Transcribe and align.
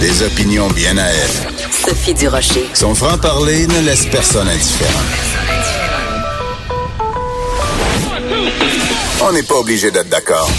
Des 0.00 0.22
opinions 0.22 0.68
bien 0.68 0.98
à 0.98 1.06
elle. 1.06 1.30
Sophie 1.70 2.12
Durocher. 2.14 2.66
Son 2.74 2.94
franc-parler 2.94 3.66
ne 3.66 3.80
laisse 3.86 4.06
personne 4.06 4.48
indifférent. 4.48 5.02
On 9.22 9.32
n'est 9.32 9.42
pas 9.42 9.56
obligé 9.56 9.90
d'être 9.90 10.08
d'accord. 10.10 10.50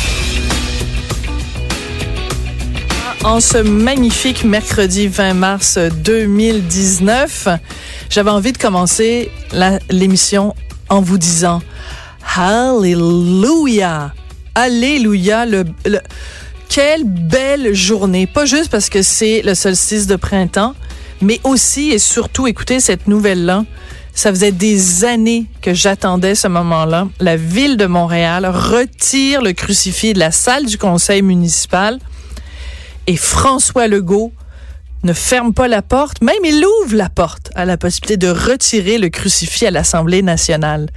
En 3.23 3.39
ce 3.39 3.57
magnifique 3.59 4.43
mercredi 4.43 5.07
20 5.07 5.33
mars 5.35 5.77
2019, 5.77 7.49
j'avais 8.09 8.29
envie 8.29 8.53
de 8.53 8.57
commencer 8.57 9.31
l'émission 9.89 10.55
en 10.89 11.01
vous 11.01 11.17
disant 11.17 11.61
Hallelujah! 12.35 14.13
Alléluia! 14.55 15.45
Le, 15.45 15.65
le- 15.85 16.01
quelle 16.69 17.03
belle 17.05 17.73
journée! 17.73 18.27
Pas 18.27 18.45
juste 18.45 18.69
parce 18.69 18.89
que 18.89 19.01
c'est 19.01 19.41
le 19.41 19.55
solstice 19.55 20.07
de 20.07 20.15
printemps, 20.15 20.75
mais 21.21 21.39
aussi 21.43 21.91
et 21.91 21.99
surtout, 21.99 22.47
écoutez 22.47 22.79
cette 22.79 23.07
nouvelle-là. 23.07 23.65
Ça 24.13 24.31
faisait 24.31 24.51
des 24.51 25.05
années 25.05 25.45
que 25.61 25.75
j'attendais 25.75 26.33
ce 26.33 26.47
moment-là. 26.47 27.07
La 27.19 27.35
ville 27.35 27.77
de 27.77 27.85
Montréal 27.85 28.47
retire 28.47 29.43
le 29.43 29.53
crucifix 29.53 30.13
de 30.13 30.19
la 30.19 30.31
salle 30.31 30.65
du 30.65 30.79
conseil 30.79 31.21
municipal 31.21 31.99
et 33.05 33.15
François 33.15 33.87
Legault 33.87 34.31
ne 35.03 35.13
ferme 35.13 35.53
pas 35.53 35.67
la 35.67 35.81
porte, 35.81 36.21
même 36.21 36.43
il 36.43 36.63
ouvre 36.65 36.95
la 36.95 37.09
porte 37.09 37.51
à 37.55 37.65
la 37.65 37.77
possibilité 37.77 38.17
de 38.17 38.29
retirer 38.29 38.97
le 38.97 39.09
crucifix 39.09 39.65
à 39.65 39.71
l'Assemblée 39.71 40.21
nationale. 40.21 40.87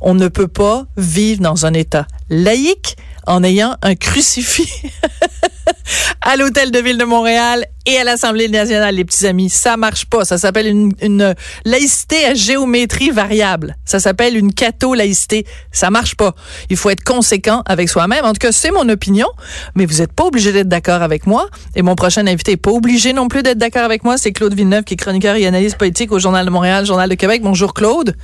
On 0.00 0.14
ne 0.14 0.28
peut 0.28 0.48
pas 0.48 0.86
vivre 0.96 1.42
dans 1.42 1.66
un 1.66 1.74
État 1.74 2.06
laïque 2.28 2.96
en 3.26 3.42
ayant 3.42 3.76
un 3.82 3.94
crucifix 3.94 4.82
à 6.22 6.36
l'hôtel 6.36 6.70
de 6.70 6.78
ville 6.78 6.98
de 6.98 7.04
Montréal 7.04 7.66
et 7.86 7.96
à 7.98 8.04
l'Assemblée 8.04 8.48
nationale, 8.48 8.94
les 8.94 9.04
petits 9.04 9.26
amis. 9.26 9.48
Ça 9.48 9.76
marche 9.76 10.04
pas. 10.06 10.24
Ça 10.24 10.38
s'appelle 10.38 10.66
une, 10.66 11.34
laïcité 11.64 12.24
à 12.26 12.34
géométrie 12.34 13.10
variable. 13.10 13.76
Ça 13.84 14.00
s'appelle 14.00 14.36
une 14.36 14.52
catho-laïcité. 14.52 15.46
Ça 15.72 15.90
marche 15.90 16.14
pas. 16.14 16.34
Il 16.68 16.76
faut 16.76 16.90
être 16.90 17.04
conséquent 17.04 17.62
avec 17.66 17.88
soi-même. 17.88 18.24
En 18.24 18.32
tout 18.32 18.38
cas, 18.38 18.52
c'est 18.52 18.70
mon 18.70 18.88
opinion, 18.88 19.28
mais 19.74 19.86
vous 19.86 19.98
n'êtes 19.98 20.12
pas 20.12 20.24
obligé 20.24 20.52
d'être 20.52 20.68
d'accord 20.68 21.02
avec 21.02 21.26
moi. 21.26 21.48
Et 21.74 21.82
mon 21.82 21.94
prochain 21.94 22.26
invité 22.26 22.52
est 22.52 22.56
pas 22.56 22.70
obligé 22.70 23.12
non 23.12 23.28
plus 23.28 23.42
d'être 23.42 23.58
d'accord 23.58 23.84
avec 23.84 24.04
moi. 24.04 24.18
C'est 24.18 24.32
Claude 24.32 24.54
Villeneuve, 24.54 24.84
qui 24.84 24.94
est 24.94 24.98
chroniqueur 24.98 25.36
et 25.36 25.46
analyste 25.46 25.78
politique 25.78 26.12
au 26.12 26.18
Journal 26.18 26.44
de 26.44 26.50
Montréal, 26.50 26.84
Journal 26.84 27.08
de 27.08 27.14
Québec. 27.14 27.42
Bonjour 27.42 27.74
Claude. 27.74 28.14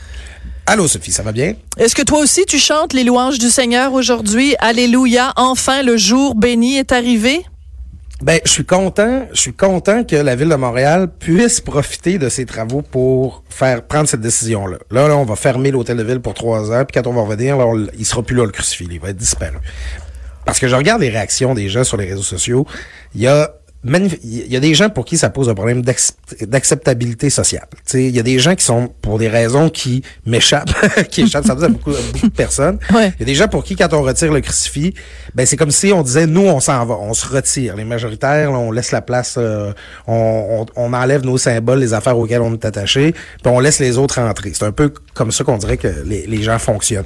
Allô 0.69 0.89
Sophie, 0.89 1.12
ça 1.12 1.22
va 1.22 1.31
bien? 1.33 1.55
Est-ce 1.78 1.95
que 1.95 2.03
toi 2.03 2.19
aussi 2.19 2.45
tu 2.45 2.59
chantes 2.59 2.92
les 2.92 3.05
louanges 3.05 3.39
du 3.39 3.50
Seigneur 3.50 3.92
aujourd'hui? 3.92 4.56
Alléluia. 4.59 5.33
Enfin, 5.36 5.83
le 5.83 5.97
jour 5.97 6.34
béni 6.34 6.77
est 6.77 6.91
arrivé. 6.91 7.45
Ben, 8.23 8.41
je 8.45 8.50
suis 8.50 8.64
content, 8.64 9.27
je 9.33 9.41
suis 9.41 9.53
content 9.53 10.03
que 10.03 10.17
la 10.17 10.34
ville 10.34 10.48
de 10.48 10.55
Montréal 10.56 11.08
puisse 11.19 11.61
profiter 11.61 12.19
de 12.19 12.28
ses 12.31 12.47
travaux 12.47 12.81
pour 12.83 13.45
faire 13.50 13.83
prendre 13.86 14.08
cette 14.08 14.23
décision-là. 14.23 14.78
Là, 14.91 15.06
là, 15.06 15.17
on 15.17 15.25
va 15.25 15.36
fermer 15.36 15.70
l'hôtel 15.70 15.98
de 15.98 16.03
ville 16.03 16.20
pour 16.20 16.33
trois 16.34 16.70
heures, 16.73 16.86
puis 16.86 17.01
quand 17.01 17.08
on 17.08 17.12
va 17.14 17.20
revenir, 17.23 17.58
là, 17.58 17.67
on- 17.67 17.86
il 17.97 18.06
sera 18.06 18.23
plus 18.23 18.34
là 18.34 18.45
le 18.47 18.51
crucifix, 18.53 18.89
il 18.91 18.98
va 18.98 19.11
être 19.11 19.17
disparu. 19.19 19.58
Parce 20.47 20.58
que 20.58 20.67
je 20.67 20.75
regarde 20.75 21.03
les 21.03 21.11
réactions 21.11 21.55
des 21.55 21.69
gens 21.69 21.84
sur 21.84 21.98
les 21.98 22.06
réseaux 22.06 22.23
sociaux, 22.23 22.67
il 23.14 23.20
y 23.20 23.27
a 23.27 23.53
il 24.25 24.53
y 24.53 24.56
a 24.56 24.61
des 24.61 24.75
gens 24.75 24.89
pour 24.91 25.05
qui 25.05 25.17
ça 25.17 25.31
pose 25.31 25.48
un 25.48 25.55
problème 25.55 25.83
d'accept- 25.83 26.45
d'acceptabilité 26.45 27.31
sociale. 27.31 27.67
Il 27.95 28.11
y 28.15 28.19
a 28.19 28.23
des 28.23 28.39
gens 28.39 28.55
qui 28.55 28.65
sont 28.65 28.89
pour 29.03 29.19
des 29.19 29.29
raisons 29.29 29.69
qui 29.70 30.03
m'échappent, 30.27 30.75
qui 31.11 31.23
échappent 31.23 31.47
ça 31.47 31.53
à 31.53 31.69
beaucoup, 31.69 31.92
beaucoup 32.12 32.29
de 32.29 32.33
personnes. 32.34 32.79
Ouais. 32.92 33.12
Il 33.17 33.20
y 33.20 33.23
a 33.23 33.27
des 33.27 33.34
gens 33.34 33.48
pour 33.48 33.64
qui, 33.64 33.77
quand 33.77 33.92
on 33.92 34.03
retire 34.03 34.33
le 34.33 34.41
crucifix, 34.41 34.95
ben 35.34 35.47
c'est 35.47 35.57
comme 35.57 35.70
si 35.70 35.92
on 35.92 36.03
disait, 36.03 36.27
nous, 36.27 36.47
on 36.47 36.61
s'en 36.61 36.84
va, 36.84 36.95
on 36.95 37.14
se 37.14 37.27
retire. 37.27 37.77
Les 37.77 37.85
majoritaires, 37.85 38.51
là, 38.51 38.58
on 38.58 38.70
laisse 38.73 38.92
la 38.92 39.02
place, 39.02 39.36
euh, 39.39 39.73
on, 40.07 40.67
on, 40.77 40.85
on 40.86 40.92
enlève 40.92 41.25
nos 41.25 41.39
symboles, 41.39 41.79
les 41.80 41.95
affaires 41.95 42.19
auxquelles 42.19 42.41
on 42.42 42.52
est 42.55 42.64
attaché, 42.64 43.13
puis 43.13 43.52
on 43.52 43.61
laisse 43.61 43.79
les 43.79 43.98
autres 43.98 44.19
entrer. 44.20 44.52
C'est 44.55 44.64
un 44.64 44.73
peu 44.73 44.92
comme 45.14 45.30
ça 45.33 45.45
qu'on 45.45 45.58
dirait 45.58 45.77
que 45.77 45.89
les, 46.05 46.27
les 46.27 46.42
gens 46.42 46.58
fonctionnent. 46.58 47.05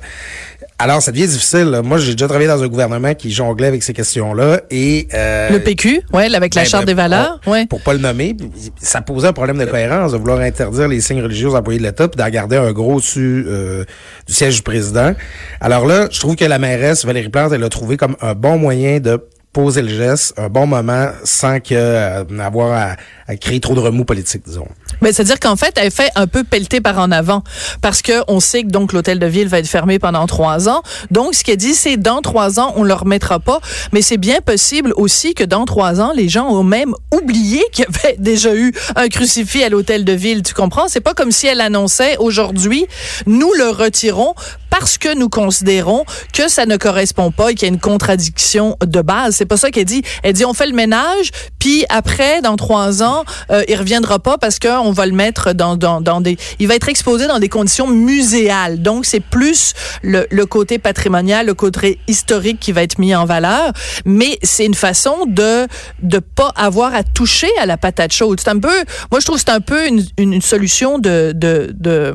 Alors, 0.83 1.03
ça 1.03 1.13
devient 1.13 1.27
difficile. 1.27 1.83
Moi, 1.85 1.99
j'ai 1.99 2.13
déjà 2.13 2.27
travaillé 2.27 2.49
dans 2.49 2.63
un 2.63 2.67
gouvernement 2.69 3.13
qui 3.15 3.31
jonglait 3.31 3.67
avec 3.67 3.83
ces 3.83 3.93
questions-là 3.93 4.63
et... 4.71 5.09
euh, 5.13 5.51
Le 5.51 5.61
PQ, 5.61 6.01
ouais, 6.15 6.35
avec 6.35 6.55
la 6.55 6.63
ben, 6.63 6.69
charte 6.69 6.85
ben, 6.85 6.87
des 6.87 6.95
valeurs, 6.95 7.39
on- 7.47 7.51
ouais. 7.53 7.67
Pour 7.67 7.83
pas 7.83 7.93
le 7.93 7.99
nommer, 7.99 8.35
ça 8.81 9.03
posait 9.03 9.29
un 9.29 9.35
problème 9.35 9.59
de 9.59 9.67
cohérence 9.67 10.13
de 10.13 10.17
vouloir 10.17 10.41
interdire 10.41 10.89
les 10.89 11.03
signes 11.03 11.23
religieux 11.23 11.49
aux 11.49 11.55
employés 11.55 11.79
de 11.79 11.85
l'État 11.85 12.09
puis 12.09 12.17
d'en 12.17 12.31
garder 12.31 12.57
un 12.57 12.73
gros 12.73 12.99
dessus 12.99 13.45
euh, 13.47 13.85
du 14.27 14.33
siège 14.33 14.57
du 14.57 14.63
président. 14.63 15.13
Alors 15.61 15.85
là, 15.85 16.09
je 16.11 16.19
trouve 16.19 16.35
que 16.35 16.47
la 16.47 16.59
mairesse 16.59 17.05
Valérie 17.05 17.29
Plante, 17.29 17.53
elle 17.53 17.63
a 17.65 17.69
trouvé 17.69 17.99
comme 17.99 18.17
un 18.23 18.33
bon 18.35 18.57
moyen 18.57 19.01
de 19.01 19.21
poser 19.53 19.83
le 19.83 19.88
geste, 19.88 20.34
un 20.37 20.49
bon 20.49 20.66
moment, 20.66 21.09
sans 21.25 21.59
que 21.59 21.75
euh, 21.75 22.25
avoir 22.38 22.97
à, 23.27 23.37
créer 23.37 23.61
trop 23.61 23.75
de 23.75 23.81
remous 23.81 24.05
politiques, 24.05 24.43
disons. 24.44 24.66
Mais 25.00 25.12
c'est-à-dire 25.12 25.38
qu'en 25.38 25.56
fait, 25.56 25.75
elle 25.77 25.91
fait 25.91 26.11
un 26.16 26.27
peu 26.27 26.43
pelleter 26.43 26.81
par 26.81 26.99
en 26.99 27.12
avant 27.12 27.43
parce 27.81 28.03
que 28.03 28.12
on 28.27 28.41
sait 28.41 28.62
que 28.65 28.69
donc 28.69 28.93
l'hôtel 28.93 29.19
de 29.21 29.27
ville 29.27 29.49
va 29.49 29.60
être 29.60 29.69
fermé 29.69 29.99
pendant 29.99 30.27
trois 30.27 30.69
ans. 30.69 30.83
Donc, 31.10 31.34
ce 31.34 31.44
qu'elle 31.44 31.56
dit, 31.56 31.75
c'est 31.75 31.97
dans 31.97 32.22
trois 32.22 32.59
ans, 32.59 32.72
on 32.77 32.83
le 32.83 32.94
remettra 32.94 33.39
pas. 33.39 33.60
Mais 33.93 34.03
c'est 34.03 34.16
bien 34.16 34.41
possible 34.41 34.93
aussi 34.97 35.34
que 35.34 35.44
dans 35.44 35.65
trois 35.65 36.00
ans, 36.00 36.12
les 36.15 36.28
gens 36.28 36.49
ont 36.49 36.65
même 36.65 36.93
oublié 37.15 37.62
qu'il 37.72 37.84
y 37.84 37.89
avait 37.89 38.16
déjà 38.19 38.55
eu 38.55 38.72
un 38.97 39.09
crucifix 39.09 39.62
à 39.62 39.69
l'hôtel 39.69 40.05
de 40.05 40.12
ville. 40.12 40.43
Tu 40.43 40.55
comprends? 40.55 40.89
C'est 40.89 41.00
pas 41.00 41.15
comme 41.15 41.31
si 41.31 41.47
elle 41.47 41.60
annonçait 41.60 42.16
aujourd'hui, 42.19 42.87
nous 43.27 43.53
le 43.55 43.71
retirons 43.71 44.34
parce 44.71 44.97
que 44.99 45.15
nous 45.15 45.29
considérons 45.29 46.05
que 46.33 46.49
ça 46.49 46.65
ne 46.65 46.77
correspond 46.77 47.31
pas 47.31 47.51
et 47.51 47.55
qu'il 47.55 47.69
y 47.69 47.71
a 47.71 47.75
une 47.75 47.81
contradiction 47.81 48.77
de 48.85 49.03
base. 49.03 49.37
C'est 49.37 49.47
pas 49.47 49.57
ça 49.57 49.71
qu'elle 49.71 49.85
dit. 49.85 50.03
Elle 50.23 50.33
dit 50.33 50.45
on 50.45 50.55
fait 50.55 50.67
le 50.67 50.75
ménage, 50.75 51.31
puis 51.59 51.85
après, 51.89 52.41
dans 52.41 52.57
trois 52.57 53.03
ans, 53.03 53.25
euh, 53.51 53.63
il 53.69 53.77
reviendra 53.77 54.19
pas 54.19 54.39
parce 54.39 54.59
qu'on 54.59 54.93
va 54.93 55.07
le 55.07 55.13
mettre 55.13 55.53
dans, 55.53 55.77
dans, 55.77 56.01
dans 56.01 56.21
des... 56.21 56.39
Il 56.59 56.69
va 56.69 56.75
être 56.77 56.89
exposé 56.89 57.27
dans 57.27 57.39
des 57.39 57.49
conditions 57.49 57.87
muséales. 57.87 58.81
Donc, 58.81 59.05
c'est 59.05 59.21
plus 59.21 59.75
le, 60.03 60.27
le 60.31 60.47
côté 60.47 60.79
patrimonial, 60.79 61.47
le 61.47 61.55
côté 61.55 61.99
historique 62.07 62.61
qui 62.61 62.73
va 62.73 62.83
être 62.83 62.99
mis 62.99 63.15
en 63.15 63.25
valeur. 63.25 63.73
Mais 64.05 64.39
c'est 64.43 64.65
une 64.65 64.75
façon 64.75 65.27
de 65.27 65.67
de 66.03 66.19
pas 66.19 66.53
avoir 66.57 66.95
à 66.95 67.03
toucher 67.03 67.51
à 67.61 67.67
la 67.67 67.77
patate 67.77 68.13
chaude. 68.13 68.41
C'est 68.41 68.51
un 68.51 68.59
peu... 68.59 68.73
Moi, 69.11 69.21
je 69.21 69.27
trouve 69.27 69.37
que 69.37 69.45
c'est 69.45 69.51
un 69.51 69.61
peu 69.61 69.87
une, 69.87 70.05
une, 70.17 70.33
une 70.35 70.43
solution 70.43 70.99
de... 70.99 71.33
de, 71.35 71.71
de 71.75 72.15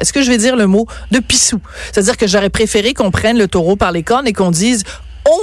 est-ce 0.00 0.12
que 0.12 0.22
je 0.22 0.30
vais 0.30 0.38
dire 0.38 0.56
le 0.56 0.66
mot 0.66 0.86
de 1.10 1.18
pissou? 1.18 1.60
C'est-à-dire 1.92 2.16
que 2.16 2.26
j'aurais 2.26 2.50
préféré 2.50 2.94
qu'on 2.94 3.10
prenne 3.10 3.38
le 3.38 3.48
taureau 3.48 3.76
par 3.76 3.92
les 3.92 4.02
cornes 4.02 4.26
et 4.26 4.32
qu'on 4.32 4.50
dise 4.50 4.84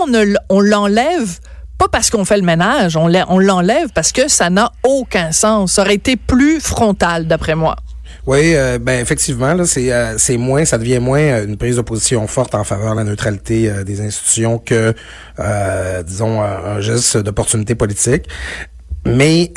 on 0.01 0.07
ne 0.07 0.23
l'enlève 0.61 1.39
pas 1.77 1.87
parce 1.89 2.09
qu'on 2.09 2.25
fait 2.25 2.37
le 2.37 2.43
ménage, 2.43 2.95
on 2.95 3.07
l'enlève 3.39 3.89
parce 3.93 4.11
que 4.11 4.27
ça 4.27 4.49
n'a 4.49 4.71
aucun 4.83 5.31
sens. 5.31 5.73
Ça 5.73 5.81
aurait 5.81 5.95
été 5.95 6.15
plus 6.15 6.59
frontal, 6.59 7.27
d'après 7.27 7.55
moi. 7.55 7.75
Oui, 8.27 8.55
euh, 8.55 8.79
ben 8.79 8.99
effectivement, 8.99 9.53
là, 9.53 9.65
c'est 9.65 9.93
euh, 9.93 10.17
c'est 10.17 10.37
moins, 10.37 10.65
ça 10.65 10.79
devient 10.79 10.99
moins 10.99 11.19
euh, 11.19 11.45
une 11.45 11.57
prise 11.57 11.75
de 11.75 11.81
position 11.81 12.25
forte 12.25 12.55
en 12.55 12.63
faveur 12.63 12.93
de 12.93 12.97
la 12.97 13.03
neutralité 13.03 13.69
euh, 13.69 13.83
des 13.83 14.01
institutions 14.01 14.57
que, 14.57 14.95
disons, 16.03 16.41
un, 16.41 16.79
geste 16.81 17.17
d'opportunité 17.17 17.75
politique. 17.75 18.23
Mais 19.05 19.51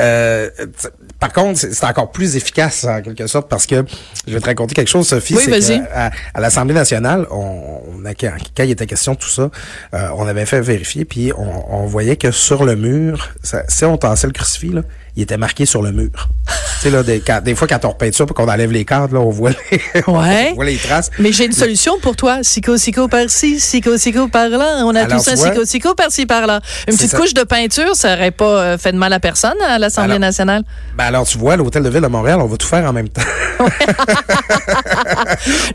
par 1.21 1.33
contre, 1.33 1.59
c'est 1.59 1.85
encore 1.85 2.13
plus 2.13 2.37
efficace 2.37 2.85
en 2.85 3.03
quelque 3.03 3.27
sorte 3.27 3.49
parce 3.49 3.67
que 3.67 3.85
je 4.27 4.33
vais 4.35 4.41
te 4.41 4.47
raconter 4.47 4.75
quelque 4.75 4.89
chose, 4.89 5.09
Sophie. 5.09 5.35
Oui, 5.35 5.47
vas-y. 5.49 5.81
que 5.81 5.85
à, 5.93 6.11
à 6.35 6.41
l'Assemblée 6.41 6.75
nationale, 6.75 7.27
on, 7.31 7.81
on 7.93 8.05
a, 8.05 8.15
quand 8.15 8.33
quand 8.57 8.63
il 8.63 8.71
était 8.71 8.87
question 8.87 9.15
de 9.15 9.19
tout 9.19 9.29
ça, 9.29 9.51
euh, 9.95 10.09
on 10.17 10.27
avait 10.27 10.47
fait 10.47 10.61
vérifier, 10.61 11.05
puis 11.05 11.33
on, 11.37 11.75
on 11.83 11.87
voyait 11.87 12.17
que 12.17 12.31
sur 12.31 12.65
le 12.65 12.77
mur, 12.77 13.31
ça, 13.43 13.65
si 13.69 13.85
on 13.85 13.97
tassait 13.97 14.27
le 14.29 14.33
crucifix, 14.33 14.71
là, 14.73 14.83
il 15.19 15.23
était 15.23 15.37
marqué 15.37 15.67
sur 15.67 15.83
le 15.83 15.91
mur. 15.91 16.11
tu 16.47 16.53
sais, 16.83 16.91
là, 16.91 17.03
des, 17.03 17.21
des 17.43 17.55
fois, 17.57 17.67
quand 17.67 17.85
on 17.85 17.89
repeinture 17.89 18.25
puis 18.25 18.35
qu'on 18.35 18.49
enlève 18.49 18.71
les 18.71 18.85
cadres, 18.85 19.15
là, 19.15 19.21
on 19.21 19.31
voit 19.31 19.51
les, 19.51 19.81
Ouais. 20.07 20.51
on 20.53 20.55
voit 20.55 20.65
les 20.65 20.77
traces. 20.77 21.11
Mais 21.19 21.33
j'ai 21.33 21.47
une 21.47 21.53
solution 21.53 21.99
pour 22.01 22.15
toi. 22.15 22.39
Sico, 22.43 22.77
sico 22.77 23.09
par-ci, 23.09 23.59
sico, 23.59 23.97
sico 23.99 24.29
par-là. 24.29 24.83
On 24.85 24.95
a 24.95 25.01
Alors, 25.03 25.19
tous 25.19 25.29
un 25.29 25.33
tu 25.35 25.39
vois, 25.41 25.51
sico, 25.51 25.65
sico 25.65 25.95
par-ci, 25.97 26.25
par-là. 26.25 26.61
Une 26.87 26.95
petite 26.95 27.11
ça. 27.11 27.19
couche 27.19 27.35
de 27.35 27.43
peinture, 27.43 27.97
ça 27.97 28.15
aurait 28.15 28.31
pas 28.31 28.45
euh, 28.63 28.79
fait 28.79 28.93
de 28.93 28.97
mal 28.97 29.13
à 29.13 29.19
personne 29.19 29.61
à 29.67 29.77
l'Assemblée 29.81 30.21
nationale. 30.21 30.63
Ben 30.97 31.07
alors, 31.07 31.27
tu 31.27 31.37
vois, 31.37 31.57
l'hôtel 31.57 31.83
de 31.83 31.89
ville 31.89 32.01
de 32.03 32.07
Montréal, 32.07 32.39
on 32.41 32.47
va 32.47 32.57
tout 32.57 32.67
faire 32.69 32.85
en 32.89 32.93
même 32.93 33.09
temps. 33.09 33.23
on 33.59 33.65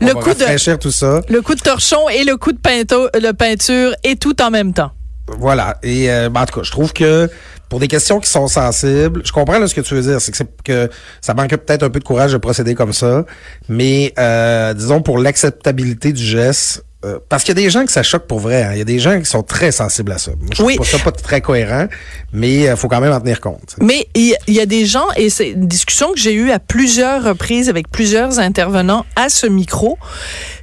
Le 0.00 0.12
va 0.14 0.20
coup 0.20 0.30
de- 0.30 0.76
tout 0.76 0.90
ça. 0.90 1.20
Le 1.28 1.42
coup 1.42 1.54
de 1.54 1.60
torchon 1.60 2.08
et 2.08 2.24
le 2.24 2.36
coup 2.38 2.52
de 2.52 2.58
peinture, 2.58 3.10
le 3.14 3.32
peinture 3.32 3.94
et 4.04 4.16
tout 4.16 4.40
en 4.42 4.50
même 4.50 4.72
temps. 4.72 4.90
Voilà. 5.38 5.78
Et 5.82 6.10
euh, 6.10 6.28
ben, 6.28 6.42
en 6.42 6.46
tout 6.46 6.60
cas, 6.60 6.64
je 6.64 6.70
trouve 6.70 6.92
que 6.92 7.30
pour 7.68 7.80
des 7.80 7.88
questions 7.88 8.20
qui 8.20 8.30
sont 8.30 8.48
sensibles, 8.48 9.22
je 9.24 9.32
comprends 9.32 9.66
ce 9.66 9.74
que 9.74 9.80
tu 9.80 9.94
veux 9.94 10.02
dire, 10.02 10.20
c'est 10.20 10.32
que, 10.32 10.44
que 10.64 10.90
ça 11.20 11.34
manque 11.34 11.50
peut-être 11.50 11.82
un 11.82 11.90
peu 11.90 11.98
de 11.98 12.04
courage 12.04 12.32
de 12.32 12.38
procéder 12.38 12.74
comme 12.74 12.92
ça, 12.92 13.24
mais 13.68 14.12
euh, 14.18 14.74
disons 14.74 15.02
pour 15.02 15.18
l'acceptabilité 15.18 16.12
du 16.12 16.22
geste, 16.22 16.84
euh, 17.04 17.18
parce 17.28 17.44
qu'il 17.44 17.56
y 17.56 17.60
a 17.60 17.62
des 17.62 17.70
gens 17.70 17.84
que 17.84 17.92
ça 17.92 18.02
choque 18.02 18.26
pour 18.26 18.40
vrai. 18.40 18.62
hein. 18.62 18.70
Il 18.72 18.78
y 18.78 18.82
a 18.82 18.84
des 18.84 18.98
gens 18.98 19.18
qui 19.18 19.26
sont 19.26 19.42
très 19.42 19.70
sensibles 19.72 20.12
à 20.12 20.18
ça. 20.18 20.32
Moi, 20.40 20.48
je 20.56 20.62
Oui. 20.62 20.74
trouve 20.76 20.90
pas 20.90 20.98
ça 20.98 21.04
pas 21.04 21.12
très 21.12 21.40
cohérent, 21.40 21.86
mais 22.32 22.62
il 22.64 22.76
faut 22.76 22.88
quand 22.88 23.00
même 23.00 23.12
en 23.12 23.20
tenir 23.20 23.40
compte. 23.40 23.76
Mais 23.80 24.08
il 24.14 24.34
y, 24.48 24.52
y 24.52 24.60
a 24.60 24.66
des 24.66 24.86
gens, 24.86 25.06
et 25.16 25.30
c'est 25.30 25.50
une 25.50 25.66
discussion 25.68 26.12
que 26.12 26.18
j'ai 26.18 26.32
eue 26.34 26.50
à 26.50 26.58
plusieurs 26.58 27.22
reprises 27.24 27.68
avec 27.68 27.88
plusieurs 27.90 28.38
intervenants 28.38 29.04
à 29.16 29.28
ce 29.28 29.46
micro, 29.46 29.98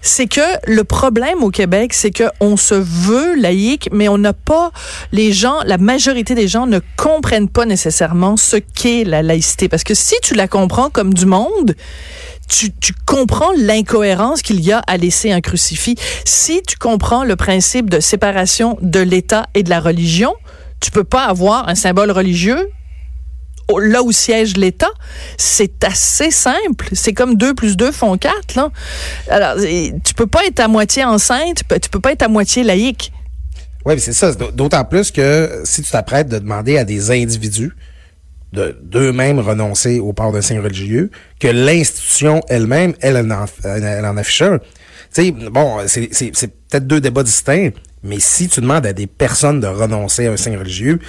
c'est 0.01 0.27
que 0.27 0.41
le 0.67 0.83
problème 0.83 1.43
au 1.43 1.49
Québec, 1.51 1.93
c'est 1.93 2.11
que 2.11 2.25
on 2.39 2.57
se 2.57 2.75
veut 2.75 3.35
laïque, 3.39 3.89
mais 3.91 4.07
on 4.09 4.17
n'a 4.17 4.33
pas, 4.33 4.71
les 5.11 5.31
gens, 5.31 5.59
la 5.65 5.77
majorité 5.77 6.33
des 6.35 6.47
gens 6.47 6.65
ne 6.67 6.79
comprennent 6.97 7.49
pas 7.49 7.65
nécessairement 7.65 8.37
ce 8.37 8.57
qu'est 8.57 9.03
la 9.03 9.21
laïcité. 9.21 9.69
Parce 9.69 9.83
que 9.83 9.93
si 9.93 10.15
tu 10.23 10.33
la 10.33 10.47
comprends 10.47 10.89
comme 10.89 11.13
du 11.13 11.25
monde, 11.25 11.75
tu, 12.51 12.93
comprends 13.05 13.51
l'incohérence 13.57 14.41
qu'il 14.41 14.59
y 14.59 14.71
a 14.71 14.79
à 14.87 14.97
laisser 14.97 15.31
un 15.31 15.41
crucifix. 15.41 15.95
Si 16.25 16.61
tu 16.67 16.77
comprends 16.77 17.23
le 17.23 17.35
principe 17.35 17.89
de 17.89 17.99
séparation 17.99 18.77
de 18.81 18.99
l'État 18.99 19.47
et 19.53 19.63
de 19.63 19.69
la 19.69 19.79
religion, 19.79 20.33
tu 20.79 20.91
peux 20.91 21.03
pas 21.03 21.25
avoir 21.25 21.69
un 21.69 21.75
symbole 21.75 22.11
religieux 22.11 22.69
là 23.79 24.03
où 24.03 24.11
siège 24.11 24.57
l'État, 24.57 24.89
c'est 25.37 25.81
assez 25.85 26.29
simple. 26.29 26.89
C'est 26.91 27.13
comme 27.13 27.35
2 27.35 27.53
plus 27.53 27.77
2 27.77 27.93
font 27.93 28.17
4. 28.17 28.55
Là. 28.55 28.69
Alors, 29.29 29.55
tu 30.03 30.13
peux 30.13 30.27
pas 30.27 30.45
être 30.45 30.59
à 30.59 30.67
moitié 30.67 31.05
enceinte, 31.05 31.63
tu 31.81 31.89
peux 31.89 32.01
pas 32.01 32.11
être 32.11 32.23
à 32.23 32.27
moitié 32.27 32.63
laïque. 32.63 33.13
Oui, 33.85 33.97
c'est 33.97 34.13
ça. 34.13 34.33
D'autant 34.33 34.83
plus 34.83 35.09
que 35.09 35.61
si 35.63 35.81
tu 35.83 35.91
t'apprêtes 35.91 36.27
de 36.27 36.37
demander 36.37 36.77
à 36.77 36.83
des 36.83 37.11
individus 37.11 37.71
de 38.53 38.77
d'eux-mêmes 38.83 39.39
renoncer 39.39 39.99
au 39.99 40.13
port 40.13 40.31
d'un 40.31 40.41
signe 40.41 40.59
religieux, 40.59 41.09
que 41.39 41.47
l'institution 41.47 42.41
elle-même, 42.49 42.93
elle, 43.01 43.17
en, 43.31 43.45
elle 43.63 44.05
en 44.05 44.17
affiche 44.17 44.41
un. 44.41 44.59
Tu 44.59 44.65
sais, 45.11 45.31
bon, 45.31 45.79
c'est 45.87 46.09
peut-être 46.69 46.87
deux 46.87 47.01
débats 47.01 47.23
distincts, 47.23 47.71
mais 48.03 48.19
si 48.19 48.47
tu 48.49 48.61
demandes 48.61 48.85
à 48.85 48.93
des 48.93 49.07
personnes 49.07 49.59
de 49.59 49.67
renoncer 49.67 50.27
à 50.27 50.31
un 50.31 50.37
signe 50.37 50.57
religieux, 50.57 50.99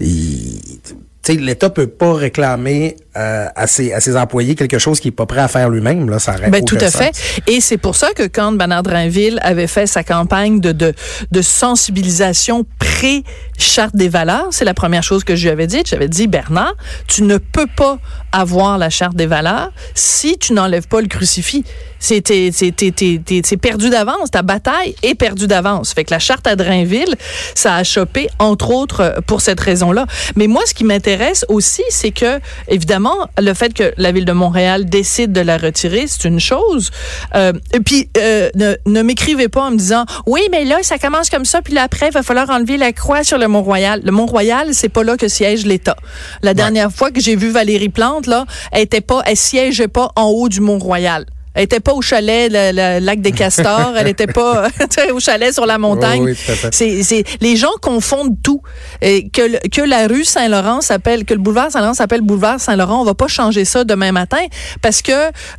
il- 0.00 0.60
tu 0.84 0.90
sais, 0.90 0.94
l'État 1.34 1.70
peut 1.70 1.86
pas 1.86 2.14
réclamer 2.14 2.96
euh, 3.16 3.46
à, 3.54 3.66
ses, 3.66 3.92
à 3.92 4.00
ses 4.00 4.16
employés 4.16 4.54
quelque 4.54 4.78
chose 4.78 5.00
qu'il 5.00 5.08
est 5.08 5.16
pas 5.16 5.26
prêt 5.26 5.40
à 5.40 5.48
faire 5.48 5.70
lui-même. 5.70 6.08
Là, 6.10 6.18
ça 6.18 6.34
Ben, 6.50 6.64
tout 6.64 6.76
à 6.80 6.90
sens. 6.90 7.02
fait. 7.02 7.42
Et 7.46 7.60
c'est 7.60 7.78
pour 7.78 7.96
ça 7.96 8.12
que 8.12 8.24
quand 8.26 8.52
Bernard 8.52 8.82
Drinville 8.82 9.38
avait 9.42 9.66
fait 9.66 9.86
sa 9.86 10.04
campagne 10.04 10.60
de, 10.60 10.72
de, 10.72 10.92
de 11.30 11.42
sensibilisation 11.42 12.64
pré-charte 12.78 13.96
des 13.96 14.08
valeurs, 14.08 14.48
c'est 14.50 14.64
la 14.64 14.74
première 14.74 15.02
chose 15.02 15.24
que 15.24 15.36
je 15.36 15.44
lui 15.44 15.50
avais 15.50 15.66
dite. 15.66 15.88
J'avais 15.88 16.08
dit, 16.08 16.26
Bernard, 16.26 16.74
tu 17.06 17.22
ne 17.22 17.38
peux 17.38 17.66
pas 17.76 17.98
avoir 18.32 18.78
la 18.78 18.90
charte 18.90 19.16
des 19.16 19.26
valeurs 19.26 19.72
si 19.94 20.38
tu 20.38 20.52
n'enlèves 20.52 20.88
pas 20.88 21.00
le 21.00 21.08
crucifix. 21.08 21.64
C'est 21.98 23.56
perdu 23.60 23.90
d'avance. 23.90 24.30
Ta 24.30 24.42
bataille 24.42 24.94
est 25.02 25.14
perdue 25.14 25.46
d'avance. 25.46 25.92
Fait 25.92 26.04
que 26.04 26.12
la 26.12 26.18
charte 26.18 26.46
à 26.46 26.56
Drainville, 26.56 27.14
ça 27.54 27.74
a 27.76 27.84
chopé, 27.84 28.28
entre 28.38 28.70
autres, 28.70 29.00
euh, 29.00 29.20
pour 29.26 29.40
cette 29.40 29.60
raison-là. 29.60 30.06
Mais 30.36 30.46
moi, 30.46 30.62
ce 30.66 30.74
qui 30.74 30.84
m'intéresse 30.84 31.44
aussi, 31.48 31.82
c'est 31.90 32.10
que, 32.10 32.40
évidemment, 32.68 33.28
le 33.38 33.54
fait 33.54 33.72
que 33.72 33.92
la 33.96 34.12
ville 34.12 34.24
de 34.24 34.32
Montréal 34.32 34.86
décide 34.86 35.32
de 35.32 35.40
la 35.40 35.58
retirer, 35.58 36.06
c'est 36.06 36.24
une 36.24 36.40
chose. 36.40 36.90
Euh, 37.34 37.52
et 37.72 37.80
puis, 37.80 38.08
euh, 38.18 38.50
ne, 38.54 38.74
ne 38.86 39.02
m'écrivez 39.02 39.48
pas 39.48 39.62
en 39.62 39.70
me 39.70 39.76
disant, 39.76 40.04
oui, 40.26 40.42
mais 40.50 40.64
là, 40.64 40.78
ça 40.82 40.98
commence 40.98 41.30
comme 41.30 41.44
ça, 41.44 41.62
puis 41.62 41.74
là, 41.74 41.82
après, 41.82 42.08
il 42.08 42.12
va 42.12 42.22
falloir 42.22 42.50
enlever 42.50 42.76
la 42.76 42.92
croix 42.92 43.24
sur 43.24 43.38
le 43.38 43.48
Mont-Royal. 43.48 44.00
Le 44.04 44.12
Mont-Royal, 44.12 44.68
c'est 44.72 44.88
pas 44.88 45.02
là 45.02 45.16
que 45.16 45.28
siège 45.28 45.66
l'État. 45.66 45.96
La 46.42 46.54
dernière 46.54 46.92
fois 46.92 47.10
que 47.10 47.20
j'ai 47.20 47.36
vu 47.36 47.50
Valérie 47.50 47.88
Plante, 47.88 48.26
là, 48.26 48.44
elle 48.72 48.82
était 48.82 49.00
pas, 49.00 49.22
elle 49.26 49.36
siégeait 49.36 49.88
pas 49.88 50.10
en 50.16 50.24
haut 50.24 50.48
du 50.48 50.60
Mont-Royal. 50.60 51.26
Elle 51.56 51.64
était 51.64 51.80
pas 51.80 51.94
au 51.94 52.02
chalet, 52.02 52.48
le, 52.52 52.70
le 52.72 53.04
lac 53.04 53.20
des 53.20 53.32
Castors. 53.32 53.94
elle 53.96 54.06
était 54.08 54.26
pas 54.28 54.68
au 55.12 55.18
chalet 55.18 55.52
sur 55.52 55.66
la 55.66 55.78
montagne. 55.78 56.20
Oui, 56.22 56.36
oui. 56.48 56.54
C'est, 56.70 57.02
c'est, 57.02 57.24
les 57.40 57.56
gens 57.56 57.72
confondent 57.82 58.36
tout. 58.42 58.60
Et 59.02 59.28
que, 59.30 59.40
le- 59.42 59.68
que 59.70 59.80
la 59.80 60.06
rue 60.06 60.24
Saint-Laurent 60.24 60.80
s'appelle, 60.82 61.24
que 61.24 61.34
le 61.34 61.40
boulevard 61.40 61.70
Saint-Laurent 61.72 61.94
s'appelle 61.94 62.20
boulevard 62.20 62.60
Saint-Laurent, 62.60 63.00
on 63.00 63.04
va 63.04 63.14
pas 63.14 63.26
changer 63.28 63.64
ça 63.64 63.82
demain 63.84 64.12
matin 64.12 64.44
parce 64.82 65.00
que 65.02 65.12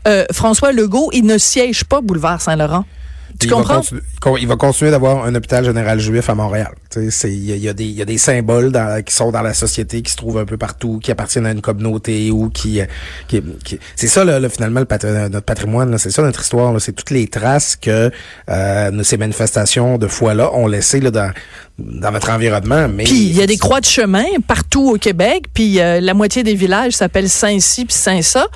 euh, 0.08 0.24
François 0.32 0.72
Legault, 0.72 1.10
il 1.14 1.26
ne 1.26 1.38
siège 1.38 1.84
pas 1.84 2.00
boulevard 2.02 2.40
Saint-Laurent. 2.42 2.86
Tu 3.40 3.48
Il 3.48 3.50
va 3.50 3.56
comprends? 3.58 3.82
con- 4.22 4.38
il 4.38 4.48
va 4.48 4.56
continuer 4.56 4.92
d'avoir 4.92 5.26
un 5.26 5.34
hôpital 5.36 5.64
général 5.64 6.00
juif 6.00 6.30
à 6.30 6.36
Montréal. 6.36 6.72
Tu 6.90 7.00
sais, 7.06 7.12
c'est- 7.12 7.32
Il 7.32 7.44
y, 7.56 7.58
y 7.60 7.70
a 7.70 7.74
des- 7.74 7.86
y 7.86 8.02
a 8.02 8.06
des 8.06 8.18
symboles 8.18 8.72
dans- 8.72 9.04
qui 9.04 9.14
sont 9.14 9.32
dans 9.32 9.42
la 9.42 9.54
société, 9.54 10.02
qui 10.02 10.12
se 10.12 10.18
trouvent 10.18 10.38
un 10.38 10.46
peu 10.46 10.58
partout, 10.58 11.00
qui 11.02 11.12
appartiennent 11.12 11.46
à 11.46 11.52
une 11.52 11.62
communauté 11.62 12.32
ou 12.32 12.50
qui... 12.50 12.82
euh, 12.82 12.86
qui, 13.28 13.42
qui- 13.64 13.80
c'est 13.96 14.08
ça, 14.08 14.24
là, 14.24 14.40
là, 14.40 14.50
finalement, 14.50 14.80
le 14.80 14.86
patri- 14.86 15.30
notre 15.30 15.46
patrimoine. 15.46 15.98
C'est 15.98 16.12
ça 16.12 16.22
notre 16.22 16.42
histoire. 16.42 16.80
C'est 16.82 16.94
toutes 16.94 17.12
les 17.12 17.28
traces 17.28 17.76
que 17.76 18.12
euh, 18.50 19.04
ces 19.04 19.18
manifestations 19.18 19.98
de 19.98 20.08
foi-là 20.08 20.54
ont 20.54 20.68
laissées 20.68 21.00
là, 21.00 21.12
dans, 21.12 21.32
dans 21.78 22.12
notre 22.12 22.32
environnement. 22.32 22.88
Mais 22.88 23.04
Puis 23.04 23.16
il 23.28 23.36
y 23.38 23.42
a 23.42 23.46
des 23.46 23.58
croix 23.58 23.80
de 23.82 23.86
chemin 23.86 24.26
partout 24.48 24.92
au 24.92 24.98
Québec, 24.98 25.46
puis 25.54 25.80
euh, 25.80 26.00
la 26.02 26.14
moitié 26.14 26.44
des 26.44 26.56
villages 26.56 26.94
s'appellent 26.94 27.30
Saint-Cy 27.30 27.86
puis 27.86 27.94
Saint-Ça, 27.94 28.48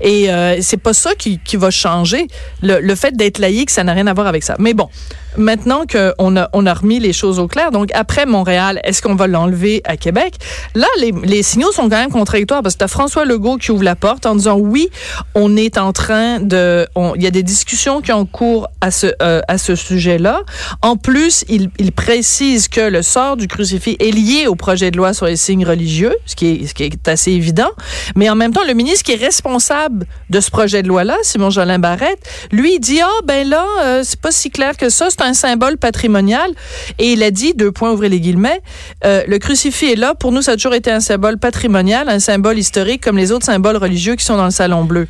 et 0.00 0.30
euh, 0.30 0.58
c'est 0.62 0.76
pas 0.78 0.94
ça 0.94 1.14
qui, 1.14 1.38
qui 1.44 1.56
va 1.56 1.70
changer. 1.70 2.26
Le, 2.62 2.80
le 2.80 2.94
fait 2.94 3.14
d'être 3.16 3.38
laïque, 3.38 3.70
ça 3.70 3.84
n'a 3.84 3.92
rien 3.92 4.06
à 4.06 4.14
voir 4.14 4.26
avec 4.30 4.42
ça. 4.42 4.56
Mais 4.58 4.72
bon, 4.74 4.88
maintenant 5.36 5.82
qu'on 5.90 6.36
a 6.36 6.48
on 6.52 6.66
a 6.66 6.74
remis 6.74 6.98
les 6.98 7.12
choses 7.12 7.38
au 7.38 7.48
clair, 7.48 7.70
donc 7.70 7.90
après 7.94 8.26
Montréal, 8.26 8.80
est-ce 8.84 9.02
qu'on 9.02 9.14
va 9.14 9.26
l'enlever 9.26 9.82
à 9.84 9.96
Québec? 9.96 10.34
Là, 10.74 10.86
les, 10.98 11.42
signaux 11.42 11.72
sont 11.72 11.88
quand 11.88 11.96
même 11.96 12.10
contradictoires 12.10 12.62
parce 12.62 12.74
que 12.74 12.80
t'as 12.80 12.88
François 12.88 13.24
Legault 13.24 13.56
qui 13.56 13.70
ouvre 13.70 13.82
la 13.82 13.96
porte 13.96 14.26
en 14.26 14.34
disant 14.34 14.56
oui, 14.56 14.88
on 15.34 15.56
est 15.56 15.78
en 15.78 15.92
train 15.92 16.40
de, 16.40 16.86
il 17.16 17.22
y 17.22 17.26
a 17.26 17.30
des 17.30 17.42
discussions 17.42 18.00
qui 18.00 18.12
ont 18.12 18.26
cours 18.26 18.68
à 18.80 18.90
ce 18.90 19.06
euh, 19.22 19.40
sujet-là. 19.74 20.42
En 20.82 20.96
plus, 20.96 21.44
il, 21.48 21.70
précise 21.92 22.68
que 22.68 22.80
le 22.80 23.02
sort 23.02 23.36
du 23.36 23.46
crucifix 23.46 23.96
est 23.98 24.10
lié 24.10 24.46
au 24.46 24.54
projet 24.54 24.90
de 24.90 24.96
loi 24.96 25.12
sur 25.12 25.26
les 25.26 25.36
signes 25.36 25.66
religieux, 25.66 26.14
ce 26.24 26.34
qui 26.34 26.66
est, 26.78 27.08
assez 27.08 27.32
évident. 27.32 27.70
Mais 28.16 28.30
en 28.30 28.36
même 28.36 28.52
temps, 28.52 28.64
le 28.66 28.74
ministre 28.74 29.04
qui 29.04 29.12
est 29.12 29.22
responsable 29.24 30.06
de 30.30 30.40
ce 30.40 30.50
projet 30.50 30.82
de 30.82 30.88
loi-là, 30.88 31.16
Simon 31.22 31.50
Jolin 31.50 31.78
Barrette, 31.78 32.20
lui 32.52 32.78
dit 32.78 33.00
ah 33.00 33.08
ben 33.24 33.48
là, 33.48 33.66
euh, 33.82 34.02
c'est 34.04 34.20
pas 34.20 34.30
si 34.30 34.50
clair 34.50 34.76
que 34.76 34.88
ça, 34.88 35.10
c'est 35.20 35.26
un 35.28 35.34
symbole 35.34 35.76
patrimonial. 35.76 36.50
Et 36.98 37.12
il 37.12 37.22
a 37.22 37.30
dit 37.30 37.52
deux 37.54 37.72
points 37.72 37.92
ouvrez 37.92 38.08
les 38.08 38.20
guillemets, 38.20 38.60
euh, 39.04 39.22
le 39.26 39.38
crucifix 39.38 39.92
est 39.92 39.96
là. 39.96 40.14
Pour 40.14 40.32
nous, 40.32 40.42
ça 40.42 40.52
a 40.52 40.54
toujours 40.56 40.74
été 40.74 40.90
un 40.90 41.00
symbole 41.00 41.38
patrimonial, 41.38 42.08
un 42.08 42.18
symbole 42.20 42.58
historique 42.58 43.02
comme 43.02 43.16
les 43.18 43.32
autres 43.32 43.46
symboles 43.46 43.76
religieux 43.76 44.16
qui 44.16 44.24
sont 44.24 44.36
dans 44.36 44.46
le 44.46 44.50
salon 44.50 44.84
bleu. 44.84 45.06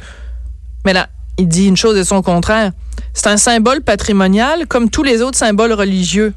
Mais 0.85 0.93
là, 0.93 1.09
il 1.39 1.47
dit 1.49 1.67
une 1.67 1.77
chose 1.77 1.97
et 1.97 2.05
son 2.05 2.23
contraire. 2.23 2.73
C'est 3.15 3.29
un 3.29 3.37
symbole 3.37 3.83
patrimonial 3.83 4.67
comme 4.67 4.91
tous 4.91 5.03
les 5.03 5.23
autres 5.23 5.39
symboles 5.39 5.73
religieux. 5.73 6.35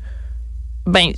Ben, 0.86 1.12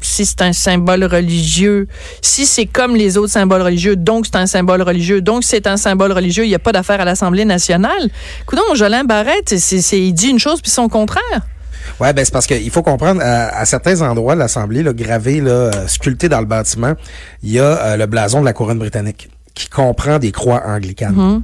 si 0.00 0.24
c'est 0.24 0.42
un 0.42 0.52
symbole 0.52 1.04
religieux, 1.04 1.88
si 2.22 2.46
c'est 2.46 2.66
comme 2.66 2.94
les 2.94 3.16
autres 3.18 3.32
symboles 3.32 3.62
religieux, 3.62 3.96
donc 3.96 4.26
c'est 4.26 4.36
un 4.36 4.46
symbole 4.46 4.82
religieux, 4.82 5.20
donc 5.20 5.42
c'est 5.44 5.66
un 5.66 5.76
symbole 5.76 6.12
religieux, 6.12 6.44
il 6.44 6.48
n'y 6.48 6.54
a 6.54 6.60
pas 6.60 6.70
d'affaire 6.72 7.00
à 7.00 7.04
l'Assemblée 7.04 7.44
nationale. 7.44 8.08
Écoute, 8.42 8.60
Jolin 8.74 9.02
Barrette, 9.04 9.58
c'est- 9.58 9.98
il 10.00 10.12
dit 10.12 10.28
une 10.28 10.38
chose 10.38 10.60
puis 10.62 10.70
son 10.70 10.88
contraire. 10.88 11.40
Ouais, 12.00 12.12
ben 12.12 12.24
c'est 12.24 12.32
parce 12.32 12.46
qu'il 12.46 12.70
faut 12.70 12.82
comprendre, 12.82 13.20
à, 13.22 13.58
à 13.58 13.64
certains 13.64 14.00
endroits 14.02 14.34
de 14.34 14.40
l'Assemblée, 14.40 14.82
là, 14.82 14.92
gravé, 14.92 15.40
là, 15.40 15.50
euh, 15.50 15.70
sculpté 15.86 16.28
dans 16.28 16.40
le 16.40 16.46
bâtiment, 16.46 16.94
il 17.42 17.50
y 17.52 17.58
a 17.58 17.64
euh, 17.64 17.96
le 17.96 18.06
blason 18.06 18.40
de 18.40 18.44
la 18.44 18.52
couronne 18.52 18.78
britannique, 18.78 19.28
qui 19.54 19.68
comprend 19.68 20.18
des 20.18 20.30
croix 20.32 20.62
anglicanes. 20.66 21.42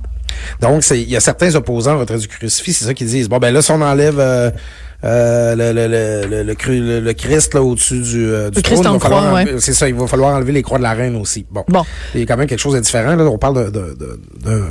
Donc, 0.61 0.83
c'est- 0.85 1.01
il 1.01 1.09
y 1.11 1.17
a 1.17 1.21
certains 1.21 1.55
opposants 1.55 1.95
au 1.97 1.99
retrait 2.01 2.19
du 2.19 2.29
crucifix, 2.29 2.73
c'est 2.73 2.85
ça 2.87 2.95
qu'ils 2.95 3.07
disent. 3.09 3.29
Bon, 3.29 3.39
ben 3.39 3.53
là, 3.53 3.63
si 3.63 3.71
on 3.73 3.81
enlève 3.81 4.19
euh, 4.19 4.51
euh, 5.05 5.55
le, 5.55 5.73
le, 5.73 6.43
le, 6.43 7.01
le, 7.01 7.13
Christ 7.13 7.55
là 7.55 7.63
au-dessus 7.63 8.01
du, 8.01 8.27
euh, 8.27 8.51
du 8.51 8.57
Le 8.57 8.63
Christ 8.63 8.83
trône, 8.83 8.87
en 8.87 8.93
va 8.95 9.01
falloir 9.01 9.25
croix, 9.27 9.41
enlever- 9.41 9.61
c'est 9.61 9.75
ça, 9.75 9.89
il 9.89 9.95
va 9.95 10.07
falloir 10.07 10.35
enlever 10.35 10.53
les 10.53 10.63
croix 10.63 10.79
de 10.79 10.83
la 10.83 10.93
reine 10.95 11.17
aussi. 11.17 11.45
Bon, 11.51 11.65
Bon. 11.69 11.85
il 12.15 12.21
y 12.21 12.23
a 12.23 12.27
quand 12.27 12.37
même 12.37 12.47
quelque 12.47 12.59
chose 12.61 12.75
de 12.75 12.81
différent. 12.81 13.15
Là. 13.15 13.25
On 13.25 13.39
parle 13.39 13.67
de, 13.67 13.71
de, 13.71 13.95
de- 13.95 14.21
de- 14.45 14.65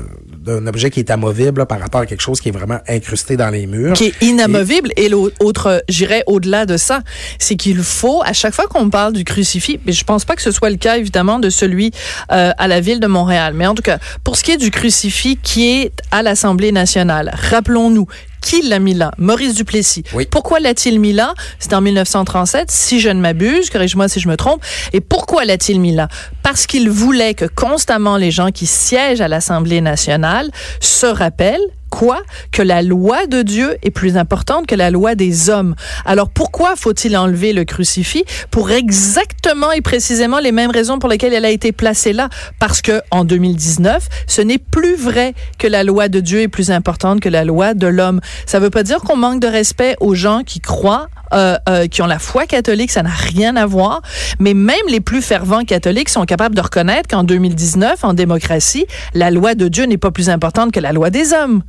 d'un 0.43 0.67
objet 0.67 0.89
qui 0.89 0.99
est 0.99 1.09
amovible 1.09 1.59
là, 1.59 1.65
par 1.65 1.79
rapport 1.79 2.01
à 2.01 2.05
quelque 2.05 2.21
chose 2.21 2.41
qui 2.41 2.49
est 2.49 2.51
vraiment 2.51 2.79
incrusté 2.87 3.37
dans 3.37 3.49
les 3.49 3.65
murs. 3.65 3.93
qui 3.93 4.05
est 4.05 4.21
inamovible. 4.21 4.91
Et, 4.97 5.09
l'autre, 5.09 5.83
j'irais 5.87 6.23
au-delà 6.27 6.65
de 6.65 6.77
ça, 6.77 7.01
c'est 7.39 7.55
qu'il 7.55 7.81
faut, 7.81 8.21
à 8.23 8.33
chaque 8.33 8.53
fois 8.53 8.67
qu'on 8.67 8.89
parle 8.89 9.13
du 9.13 9.23
crucifix, 9.23 9.79
mais 9.85 9.93
je 9.93 10.03
pense 10.03 10.25
pas 10.25 10.35
que 10.35 10.41
ce 10.41 10.51
soit 10.51 10.69
le 10.69 10.75
cas, 10.77 10.97
évidemment, 10.97 11.39
de 11.39 11.49
celui 11.49 11.91
euh, 12.31 12.51
à 12.57 12.67
la 12.67 12.81
ville 12.81 12.99
de 12.99 13.07
Montréal. 13.07 13.53
Mais 13.55 13.65
en 13.65 13.75
tout 13.75 13.83
cas, 13.83 13.99
pour 14.23 14.35
ce 14.35 14.43
qui 14.43 14.51
est 14.51 14.57
du 14.57 14.71
crucifix 14.71 15.37
qui 15.41 15.69
est 15.69 15.91
à 16.11 16.21
l'Assemblée 16.21 16.71
nationale, 16.71 17.33
rappelons-nous, 17.33 18.07
qui 18.43 18.61
l'a 18.61 18.79
mis 18.79 18.93
là? 18.93 19.11
Maurice 19.17 19.55
Duplessis. 19.55 20.03
Oui. 20.13 20.27
Pourquoi 20.29 20.59
l'a-t-il 20.59 20.99
mis 20.99 21.13
là? 21.13 21.33
C'est 21.59 21.73
en 21.73 21.81
1937, 21.81 22.69
si 22.69 22.99
je 22.99 23.09
ne 23.09 23.19
m'abuse, 23.19 23.69
corrige-moi 23.69 24.07
si 24.09 24.19
je 24.19 24.27
me 24.27 24.35
trompe. 24.35 24.61
Et 24.91 24.99
pourquoi 24.99 25.45
l'a-t-il 25.45 25.79
mis 25.79 25.95
là? 25.95 26.09
Parce 26.43 26.67
qu'il 26.67 26.89
voulait 26.89 27.33
que 27.33 27.45
constamment 27.45 28.17
les 28.17 28.31
gens 28.31 28.51
qui 28.51 28.65
siègent 28.65 29.21
à 29.21 29.27
l'Assemblée 29.27 29.81
nationale 29.81 30.51
se 30.81 31.05
rappellent 31.05 31.69
quoi? 31.93 32.23
Que 32.51 32.63
la 32.63 32.81
loi 32.81 33.27
de 33.27 33.43
Dieu 33.43 33.77
est 33.83 33.91
plus 33.91 34.17
importante 34.17 34.65
que 34.65 34.73
la 34.73 34.89
loi 34.89 35.13
des 35.13 35.51
hommes. 35.51 35.75
Alors 36.05 36.29
pourquoi 36.29 36.75
faut-il 36.75 37.15
enlever 37.15 37.53
le 37.53 37.65
crucifix? 37.65 38.23
Pour 38.49 38.71
exactement 38.71 39.71
et 39.71 39.81
précisément 39.81 40.39
les 40.39 40.51
mêmes 40.51 40.71
raisons 40.71 40.97
pour 40.97 41.07
lesquelles 41.07 41.33
elle 41.33 41.45
a 41.45 41.51
été 41.51 41.71
placée 41.71 42.11
là? 42.11 42.29
Parce 42.57 42.81
que 42.81 43.01
en 43.11 43.25
2019, 43.25 44.09
ce 44.25 44.41
n'est 44.41 44.57
plus 44.57 44.95
vrai 44.95 45.35
que 45.59 45.67
la 45.67 45.83
loi 45.83 46.09
de 46.09 46.19
Dieu 46.19 46.41
est 46.41 46.47
plus 46.47 46.71
importante 46.71 47.19
que 47.19 47.29
la 47.29 47.45
loi 47.45 47.75
de 47.75 47.85
l'homme. 47.85 48.21
Ça 48.47 48.57
veut 48.57 48.71
pas 48.71 48.81
dire 48.81 49.01
qu'on 49.01 49.15
manque 49.15 49.39
de 49.39 49.47
respect 49.47 49.95
aux 49.99 50.15
gens 50.15 50.41
qui 50.43 50.61
croient 50.61 51.09
euh, 51.33 51.57
euh, 51.67 51.87
qui 51.87 52.03
ont 52.03 52.07
la 52.07 52.19
foi 52.19 52.45
catholique, 52.45 52.91
ça 52.91 53.01
n'a 53.01 53.09
rien 53.09 53.55
à 53.55 53.65
voir. 53.65 54.01
Mais 54.39 54.53
même 54.53 54.75
les 54.87 54.99
plus 54.99 55.23
fervents 55.23 55.63
catholiques 55.63 56.09
sont 56.09 56.25
capables 56.25 56.53
de 56.53 56.61
reconnaître 56.61 57.09
qu'en 57.09 57.23
2019, 57.23 58.03
en 58.03 58.13
démocratie, 58.13 58.85
la 59.15 59.31
loi 59.31 59.55
de 59.55 59.67
Dieu 59.67 59.85
n'est 59.85 59.97
pas 59.97 60.11
plus 60.11 60.29
importante 60.29 60.71
que 60.71 60.79
la 60.79 60.91
loi 60.91 61.09
des 61.09 61.33
hommes. 61.33 61.63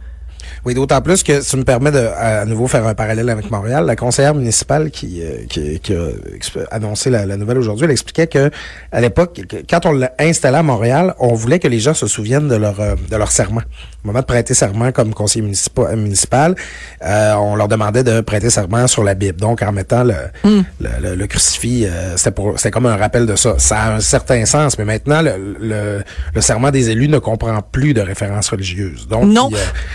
Oui, 0.64 0.74
d'autant 0.74 1.00
plus 1.00 1.22
que 1.22 1.40
ça 1.40 1.56
me 1.56 1.64
permet 1.64 1.90
de 1.90 2.08
à 2.16 2.44
nouveau 2.44 2.66
faire 2.68 2.86
un 2.86 2.94
parallèle 2.94 3.28
avec 3.28 3.50
Montréal. 3.50 3.84
La 3.86 3.96
conseillère 3.96 4.34
municipale 4.34 4.90
qui, 4.90 5.22
euh, 5.22 5.44
qui, 5.48 5.92
a 5.94 6.74
annoncé 6.74 7.10
la, 7.10 7.36
nouvelle 7.36 7.58
aujourd'hui, 7.58 7.84
elle 7.84 7.90
expliquait 7.90 8.26
que 8.26 8.50
à 8.92 9.00
l'époque, 9.00 9.40
quand 9.68 9.86
on 9.86 9.92
l'a 9.92 10.12
installé 10.18 10.56
à 10.56 10.62
Montréal, 10.62 11.14
on 11.18 11.34
voulait 11.34 11.58
que 11.58 11.68
les 11.68 11.80
gens 11.80 11.94
se 11.94 12.06
souviennent 12.06 12.48
de 12.48 12.56
leur 12.56 12.80
euh, 12.80 12.94
de 13.10 13.16
leur 13.16 13.30
serment. 13.30 13.62
Au 14.04 14.08
moment 14.08 14.20
de 14.20 14.26
prêter 14.26 14.54
serment 14.54 14.92
comme 14.92 15.14
conseiller 15.14 15.42
municipal, 15.42 15.96
municipal 15.96 16.54
euh, 17.02 17.34
on 17.34 17.56
leur 17.56 17.68
demandait 17.68 18.04
de 18.04 18.20
prêter 18.20 18.50
serment 18.50 18.86
sur 18.86 19.02
la 19.02 19.14
Bible. 19.14 19.40
Donc 19.40 19.62
en 19.62 19.72
mettant 19.72 20.04
le, 20.04 20.14
hmm. 20.44 20.62
le, 20.80 21.14
le, 21.14 21.26
crucifix, 21.26 21.86
c'était 22.16 22.30
pour 22.30 22.58
c'était 22.58 22.70
comme 22.70 22.86
un 22.86 22.96
rappel 22.96 23.26
de 23.26 23.36
ça. 23.36 23.54
Ça 23.58 23.78
a 23.78 23.92
un 23.94 24.00
certain 24.00 24.44
sens, 24.44 24.78
mais 24.78 24.84
maintenant 24.84 25.22
le, 25.22 26.04
le, 26.34 26.40
serment 26.40 26.70
des 26.70 26.90
élus 26.90 27.08
ne 27.08 27.18
comprend 27.18 27.62
plus 27.62 27.94
de 27.94 28.00
références 28.00 28.48
religieuses. 28.50 29.08
Donc 29.08 29.24
non. 29.24 29.50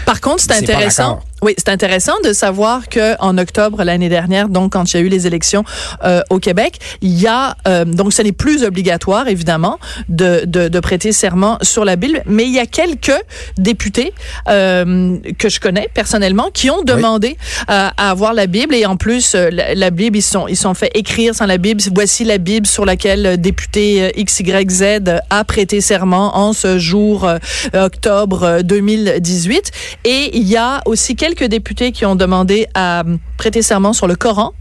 Par 0.06 0.22
contre, 0.22 0.42
c'est 0.42 0.54
intéressant. 0.54 1.22
Oui, 1.41 1.53
c'est 1.58 1.69
intéressant 1.69 2.19
de 2.22 2.34
savoir 2.34 2.89
que 2.89 3.15
en 3.22 3.38
octobre 3.38 3.84
l'année 3.86 4.10
dernière, 4.10 4.50
donc 4.50 4.74
quand 4.74 4.93
il 4.93 4.98
y 4.98 5.00
a 5.00 5.03
eu 5.03 5.08
les 5.08 5.25
élections 5.25 5.63
euh, 6.03 6.22
au 6.29 6.39
Québec, 6.39 6.79
il 7.01 7.17
y 7.17 7.27
a 7.27 7.55
euh, 7.65 7.86
donc 7.86 8.12
ce 8.12 8.22
n'est 8.22 8.34
plus 8.34 8.63
obligatoire 8.63 9.29
évidemment 9.29 9.79
de, 10.10 10.43
de, 10.46 10.67
de, 10.67 10.79
prêter 10.81 11.13
serment 11.13 11.58
sur 11.62 11.86
la 11.86 11.96
Bible, 11.96 12.24
mais 12.25 12.43
il 12.43 12.53
y 12.53 12.60
a 12.60 12.65
quelques 12.65 13.17
députés 13.58 14.13
euh, 14.50 15.17
que 15.38 15.48
je 15.48 15.62
connais 15.62 15.89
personnellement 15.93 16.50
qui 16.53 16.69
ont 16.69 16.81
demandé 16.81 17.38
à 17.67 18.10
avoir 18.10 18.34
la 18.34 18.48
Bible 18.48 18.75
et 18.75 18.86
en 18.86 18.98
plus 18.98 19.34
la, 19.34 19.91
Bible 19.91 20.17
ils 20.17 20.22
sont 20.22 20.48
ils 20.48 20.58
sont 20.58 20.74
fait 20.74 20.91
écrire 20.93 21.34
sans 21.36 21.46
la 21.46 21.58
Bible. 21.58 21.81
Voici 21.93 22.25
la 22.25 22.38
Bible 22.38 22.67
sur 22.67 22.86
laquelle 22.86 23.24
le 23.24 23.38
député 23.38 24.12
XYZ 24.17 25.22
a 25.29 25.43
prêté 25.46 25.79
serment 25.79 26.38
en 26.38 26.51
ce 26.51 26.79
jour 26.79 27.29
octobre 27.74 28.62
2018 28.63 29.72
et 30.03 30.38
il 30.38 30.48
y 30.48 30.58
a 30.58 30.81
aussi 30.86 31.15
quelques 31.15 31.28
députés 31.36 31.91
qui 31.91 32.05
ont 32.05 32.15
demandé 32.15 32.67
à 32.74 33.03
prêter 33.38 33.62
serment 33.62 33.93
sur 33.93 34.07
le 34.07 34.15
Coran. 34.15 34.53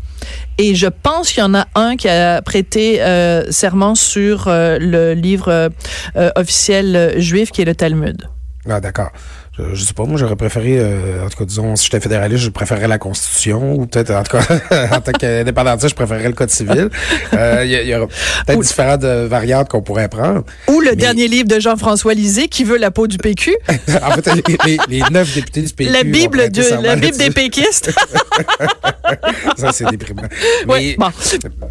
Et 0.58 0.74
je 0.74 0.86
pense 0.86 1.30
qu'il 1.30 1.40
y 1.40 1.46
en 1.46 1.54
a 1.54 1.66
un 1.74 1.96
qui 1.96 2.08
a 2.08 2.42
prêté 2.42 3.00
euh, 3.00 3.50
serment 3.50 3.94
sur 3.94 4.48
euh, 4.48 4.78
le 4.80 5.14
livre 5.14 5.70
euh, 6.16 6.30
officiel 6.36 7.14
juif 7.18 7.50
qui 7.50 7.62
est 7.62 7.64
le 7.64 7.74
Talmud. 7.74 8.28
Ah, 8.68 8.80
d'accord. 8.80 9.10
Je, 9.58 9.74
je, 9.74 9.84
sais 9.84 9.92
pas, 9.92 10.04
moi 10.04 10.16
j'aurais 10.16 10.36
préféré, 10.36 10.78
euh, 10.78 11.24
en 11.24 11.28
tout 11.28 11.38
cas, 11.38 11.44
disons, 11.44 11.74
si 11.74 11.86
j'étais 11.86 12.00
fédéraliste, 12.00 12.44
je 12.44 12.50
préférerais 12.50 12.86
la 12.86 12.98
Constitution, 12.98 13.74
ou 13.74 13.86
peut-être, 13.86 14.12
en 14.12 14.22
tout 14.22 14.36
cas, 14.36 14.90
en 14.96 15.00
tant 15.00 15.12
qu'indépendantiste, 15.12 15.90
je 15.90 15.94
préférerais 15.96 16.28
le 16.28 16.34
Code 16.34 16.50
civil. 16.50 16.90
Euh, 17.34 17.62
il 17.64 17.72
y, 17.72 17.94
aura 17.94 18.06
peut-être 18.06 18.60
différentes 18.60 19.04
euh, 19.04 19.26
variantes 19.28 19.68
qu'on 19.68 19.82
pourrait 19.82 20.08
prendre. 20.08 20.44
Ou 20.68 20.80
le 20.80 20.94
dernier 20.94 21.26
livre 21.26 21.48
de 21.48 21.58
Jean-François 21.58 22.14
Lisée, 22.14 22.46
qui 22.46 22.62
veut 22.62 22.78
la 22.78 22.92
peau 22.92 23.08
du 23.08 23.18
PQ. 23.18 23.56
en 23.68 24.10
fait, 24.12 24.30
les, 24.64 24.78
les, 24.88 25.02
neuf 25.10 25.34
députés 25.34 25.62
du 25.62 25.72
PQ. 25.72 25.90
La 25.90 26.04
Bible, 26.04 26.50
de, 26.50 26.82
la 26.82 26.94
Bible 26.94 27.16
des 27.16 27.30
péquistes. 27.30 27.90
Ça, 29.56 29.72
c'est 29.72 29.86
déprimant. 29.90 30.22
Mais, 30.68 30.94
bon. 30.96 31.08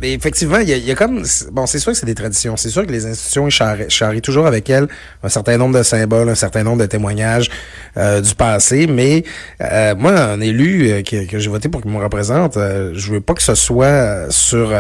mais 0.02 0.14
effectivement, 0.14 0.58
il 0.58 0.70
y, 0.70 0.78
y, 0.78 0.92
a 0.92 0.96
comme, 0.96 1.24
bon, 1.52 1.66
c'est 1.68 1.80
sûr 1.80 1.94
que 1.94 1.98
c'est 1.98 2.06
des 2.06 2.16
traditions. 2.16 2.58
C'est 2.58 2.70
sûr 2.70 2.86
que 2.86 2.92
les 2.92 3.06
institutions 3.06 3.50
charrient 3.50 4.22
toujours 4.22 4.48
avec 4.48 4.70
elles 4.70 4.88
un 5.24 5.30
certain 5.30 5.58
nombre 5.58 5.78
de 5.78 5.84
symboles, 5.84 6.30
un 6.30 6.36
certain 6.36 6.64
nombre 6.64 6.82
de 6.82 6.86
témoignages. 6.88 7.50
Euh, 7.98 8.22
du 8.22 8.36
passé, 8.36 8.86
mais 8.86 9.24
euh, 9.62 9.96
moi, 9.96 10.12
un 10.12 10.40
élu 10.40 10.92
euh, 10.92 11.02
que, 11.02 11.26
que 11.26 11.40
j'ai 11.40 11.50
voté 11.50 11.68
pour 11.68 11.82
qu'il 11.82 11.90
me 11.90 11.98
représente, 11.98 12.54
je 12.56 13.12
veux 13.12 13.22
pas 13.22 13.34
que 13.34 13.42
ce 13.42 13.56
soit 13.56 14.30
sur 14.30 14.72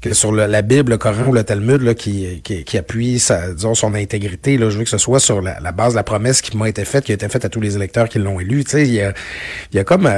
que 0.00 0.14
sur 0.14 0.32
la 0.32 0.62
Bible, 0.62 0.92
le 0.92 0.98
Coran 0.98 1.24
ou 1.28 1.32
le 1.32 1.42
Talmud 1.44 1.80
là, 1.82 1.94
qui, 1.94 2.40
qui, 2.42 2.64
qui 2.64 2.78
appuie 2.78 3.18
sa, 3.18 3.52
disons, 3.52 3.74
son 3.74 3.94
intégrité. 3.94 4.58
Là. 4.58 4.70
Je 4.70 4.78
veux 4.78 4.84
que 4.84 4.90
ce 4.90 4.98
soit 4.98 5.20
sur 5.20 5.40
la, 5.40 5.72
base 5.72 5.92
de 5.92 5.96
la 5.96 6.02
promesse 6.02 6.40
qui 6.40 6.56
m'a 6.56 6.68
été 6.68 6.84
faite, 6.84 7.04
qui 7.04 7.12
a 7.12 7.14
été 7.14 7.28
faite 7.28 7.44
à 7.44 7.48
tous 7.48 7.60
les 7.60 7.76
électeurs 7.76 8.08
qui 8.08 8.18
l'ont 8.18 8.38
élu. 8.40 8.64
Tu 8.64 8.70
sais, 8.70 8.82
il 8.82 8.94
y 8.94 9.00
a, 9.00 9.12
il 9.72 9.76
y 9.76 9.78
a 9.78 9.84
comme... 9.84 10.08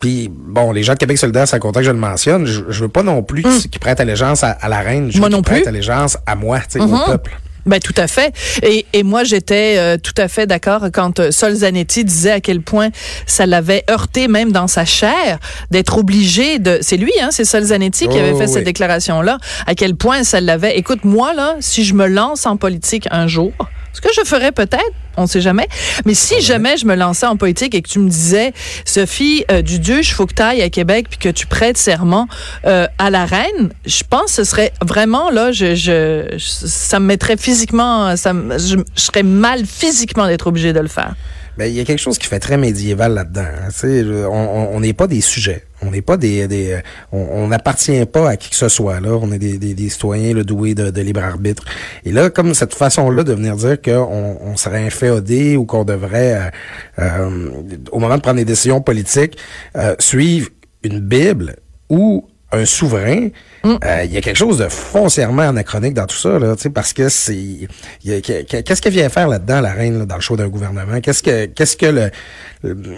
puis, 0.00 0.30
bon, 0.30 0.72
les 0.72 0.82
gens 0.82 0.94
de 0.94 0.98
Québec 0.98 1.18
solidaire, 1.18 1.46
c'est 1.46 1.58
content 1.58 1.80
que 1.80 1.86
je 1.86 1.90
le 1.90 1.98
mentionne. 1.98 2.46
Je, 2.46 2.62
je 2.68 2.82
veux 2.82 2.88
pas 2.88 3.02
non 3.02 3.22
plus 3.22 3.44
hum. 3.44 3.58
qu'ils 3.58 3.80
prêtent 3.80 4.00
allégeance 4.00 4.44
à, 4.44 4.56
la 4.68 4.80
reine. 4.80 5.10
Je 5.10 5.18
moi 5.18 5.28
non 5.28 5.42
plus. 5.42 5.66
allégeance 5.66 6.18
à 6.26 6.36
moi, 6.36 6.60
tu 6.60 6.78
sais, 6.78 6.80
au 6.80 6.86
uh-huh. 6.86 7.06
peuple. 7.06 7.36
Ben 7.66 7.80
tout 7.80 7.94
à 7.96 8.06
fait. 8.06 8.34
Et, 8.62 8.86
et 8.92 9.02
moi 9.02 9.24
j'étais 9.24 9.74
euh, 9.78 9.96
tout 9.96 10.14
à 10.16 10.28
fait 10.28 10.46
d'accord 10.46 10.86
quand 10.92 11.20
euh, 11.20 11.30
Sol 11.30 11.52
Zanetti 11.54 12.04
disait 12.04 12.30
à 12.30 12.40
quel 12.40 12.62
point 12.62 12.90
ça 13.26 13.44
l'avait 13.44 13.84
heurté 13.90 14.28
même 14.28 14.52
dans 14.52 14.68
sa 14.68 14.84
chair 14.84 15.38
d'être 15.70 15.98
obligé 15.98 16.58
de. 16.58 16.78
C'est 16.80 16.96
lui, 16.96 17.12
hein, 17.20 17.28
c'est 17.30 17.44
Sol 17.44 17.64
Zanetti 17.64 18.08
qui 18.08 18.18
avait 18.18 18.32
oh, 18.32 18.38
fait 18.38 18.46
cette 18.46 18.64
déclaration 18.64 19.20
là. 19.20 19.38
À 19.66 19.74
quel 19.74 19.96
point 19.96 20.22
ça 20.24 20.40
l'avait. 20.40 20.78
Écoute 20.78 21.04
moi 21.04 21.34
là, 21.34 21.56
si 21.60 21.84
je 21.84 21.94
me 21.94 22.06
lance 22.06 22.46
en 22.46 22.56
politique 22.56 23.08
un 23.10 23.26
jour, 23.26 23.52
ce 23.96 24.02
que 24.02 24.10
je 24.14 24.28
ferais 24.28 24.52
peut-être, 24.52 24.92
on 25.16 25.22
ne 25.22 25.26
sait 25.26 25.40
jamais. 25.40 25.66
Mais 26.04 26.12
si 26.12 26.42
jamais 26.42 26.76
je 26.76 26.84
me 26.84 26.94
lançais 26.94 27.24
en 27.24 27.38
politique 27.38 27.74
et 27.74 27.80
que 27.80 27.88
tu 27.88 27.98
me 27.98 28.10
disais, 28.10 28.52
Sophie 28.84 29.42
euh, 29.50 29.62
du 29.62 29.78
Dieu, 29.78 30.00
il 30.00 30.04
faut 30.04 30.26
que 30.26 30.34
tu 30.34 30.42
ailles 30.42 30.60
à 30.60 30.68
Québec 30.68 31.06
puis 31.08 31.18
que 31.18 31.30
tu 31.30 31.46
prêtes 31.46 31.78
serment 31.78 32.28
euh, 32.66 32.86
à 32.98 33.08
la 33.08 33.24
reine, 33.24 33.72
je 33.86 34.02
pense 34.08 34.26
que 34.26 34.30
ce 34.32 34.44
serait 34.44 34.74
vraiment 34.82 35.30
là, 35.30 35.50
je, 35.50 35.74
je, 35.74 36.36
ça 36.38 37.00
me 37.00 37.06
mettrait 37.06 37.38
physiquement, 37.38 38.14
ça, 38.16 38.34
je, 38.34 38.76
je 38.94 39.00
serais 39.00 39.22
mal 39.22 39.64
physiquement 39.64 40.26
d'être 40.26 40.46
obligé 40.46 40.74
de 40.74 40.80
le 40.80 40.88
faire. 40.88 41.14
Ben, 41.58 41.66
il 41.66 41.74
y 41.74 41.80
a 41.80 41.84
quelque 41.84 42.00
chose 42.00 42.18
qui 42.18 42.26
fait 42.26 42.38
très 42.38 42.58
médiéval 42.58 43.14
là-dedans. 43.14 43.42
Hein. 43.42 44.28
On 44.30 44.80
n'est 44.80 44.92
pas 44.92 45.06
des 45.06 45.20
sujets. 45.22 45.64
On 45.82 45.90
n'est 45.90 46.02
pas 46.02 46.16
des, 46.16 46.46
des 46.48 46.80
on 47.12 47.48
n'appartient 47.48 48.04
pas 48.06 48.30
à 48.30 48.36
qui 48.36 48.50
que 48.50 48.56
ce 48.56 48.68
soit 48.68 49.00
là. 49.00 49.18
On 49.20 49.30
est 49.32 49.38
des, 49.38 49.58
des, 49.58 49.74
des 49.74 49.88
citoyens 49.88 50.34
le 50.34 50.44
doués 50.44 50.74
de, 50.74 50.90
de, 50.90 51.00
libre 51.00 51.22
arbitre. 51.22 51.64
Et 52.04 52.12
là, 52.12 52.30
comme 52.30 52.54
cette 52.54 52.74
façon-là 52.74 53.24
de 53.24 53.32
venir 53.32 53.56
dire 53.56 53.80
qu'on 53.80 54.38
on 54.40 54.56
serait 54.56 54.84
inféodé 54.84 55.56
ou 55.56 55.64
qu'on 55.64 55.84
devrait, 55.84 56.34
euh, 56.34 56.50
euh, 56.98 57.50
au 57.90 57.98
moment 57.98 58.16
de 58.16 58.22
prendre 58.22 58.38
des 58.38 58.44
décisions 58.44 58.80
politiques, 58.80 59.38
euh, 59.76 59.94
suivre 59.98 60.48
une 60.82 61.00
Bible 61.00 61.56
ou 61.88 62.28
un 62.52 62.64
souverain, 62.64 63.28
mm. 63.66 63.78
euh, 63.84 64.04
il 64.04 64.12
y 64.12 64.16
a 64.16 64.20
quelque 64.20 64.36
chose 64.36 64.58
de 64.58 64.68
foncièrement 64.68 65.42
anachronique 65.42 65.94
dans 65.94 66.06
tout 66.06 66.16
ça, 66.16 66.38
là, 66.38 66.54
parce 66.74 66.92
que 66.92 67.08
c'est, 67.08 67.68
qu'est-ce 68.02 68.82
qu'elle 68.82 68.92
vient 68.92 69.08
faire 69.08 69.28
là-dedans, 69.28 69.60
la 69.60 69.72
reine, 69.72 70.04
dans 70.04 70.16
le 70.16 70.20
choix 70.20 70.36
d'un 70.36 70.48
gouvernement? 70.48 71.00
Qu'est-ce 71.00 71.22
que, 71.22 71.46
qu'est-ce 71.46 71.76
que 71.76 71.86
le, 71.86 72.10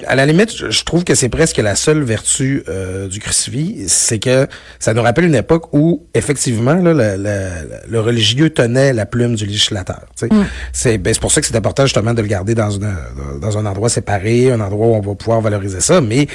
à 0.07 0.15
la 0.15 0.27
limite, 0.27 0.71
je 0.71 0.85
trouve 0.85 1.05
que 1.05 1.15
c'est 1.15 1.29
presque 1.29 1.57
la 1.59 1.75
seule 1.75 2.03
vertu 2.03 2.63
euh, 2.69 3.09
du 3.09 3.19
crucifix, 3.19 3.85
c'est 3.89 4.19
que 4.19 4.47
ça 4.79 4.95
nous 4.95 5.03
rappelle 5.03 5.25
une 5.25 5.35
époque 5.35 5.73
où 5.73 6.07
effectivement, 6.15 6.75
là, 6.75 6.95
le, 6.95 7.69
le, 7.89 8.01
religieux 8.01 8.51
tenait 8.51 8.93
la 8.93 9.07
plume 9.07 9.35
du 9.35 9.47
législateur. 9.47 10.03
Mm. 10.23 10.43
C'est, 10.73 10.99
ben, 10.99 11.13
c'est 11.13 11.21
pour 11.21 11.33
ça 11.33 11.41
que 11.41 11.47
c'est 11.47 11.57
important 11.57 11.85
justement 11.85 12.15
de 12.15 12.23
le 12.23 12.29
garder 12.29 12.55
dans 12.55 12.71
une, 12.71 12.95
dans 13.41 13.59
un 13.59 13.67
endroit 13.67 13.89
séparé, 13.89 14.51
un 14.53 14.61
endroit 14.61 14.89
où 14.89 14.95
on 14.95 15.01
va 15.01 15.15
pouvoir 15.15 15.41
valoriser 15.41 15.81
ça. 15.81 16.01
Mais 16.01 16.27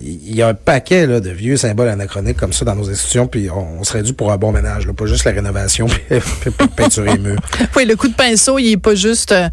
il 0.00 0.34
y 0.34 0.42
a 0.42 0.48
un 0.48 0.54
paquet 0.54 1.06
là, 1.06 1.20
de 1.20 1.30
vieux 1.30 1.56
symboles 1.56 1.88
anachroniques 1.88 2.38
comme 2.38 2.52
ça 2.52 2.64
dans 2.64 2.74
nos 2.74 2.88
institutions, 2.90 3.26
puis 3.26 3.48
on, 3.50 3.79
serait 3.84 4.02
dû 4.02 4.12
pour 4.12 4.32
un 4.32 4.36
bon 4.36 4.52
ménage, 4.52 4.86
pas 4.92 5.06
juste 5.06 5.24
la 5.24 5.32
rénovation, 5.32 5.86
puis, 6.08 6.50
peinturer 6.76 7.12
les 7.12 7.18
murs. 7.18 7.40
Oui, 7.76 7.84
le 7.84 7.96
coup 7.96 8.08
de 8.08 8.14
pinceau, 8.14 8.58
il 8.58 8.72
est 8.72 8.76
pas 8.76 8.94
juste, 8.94 9.32
euh, 9.32 9.48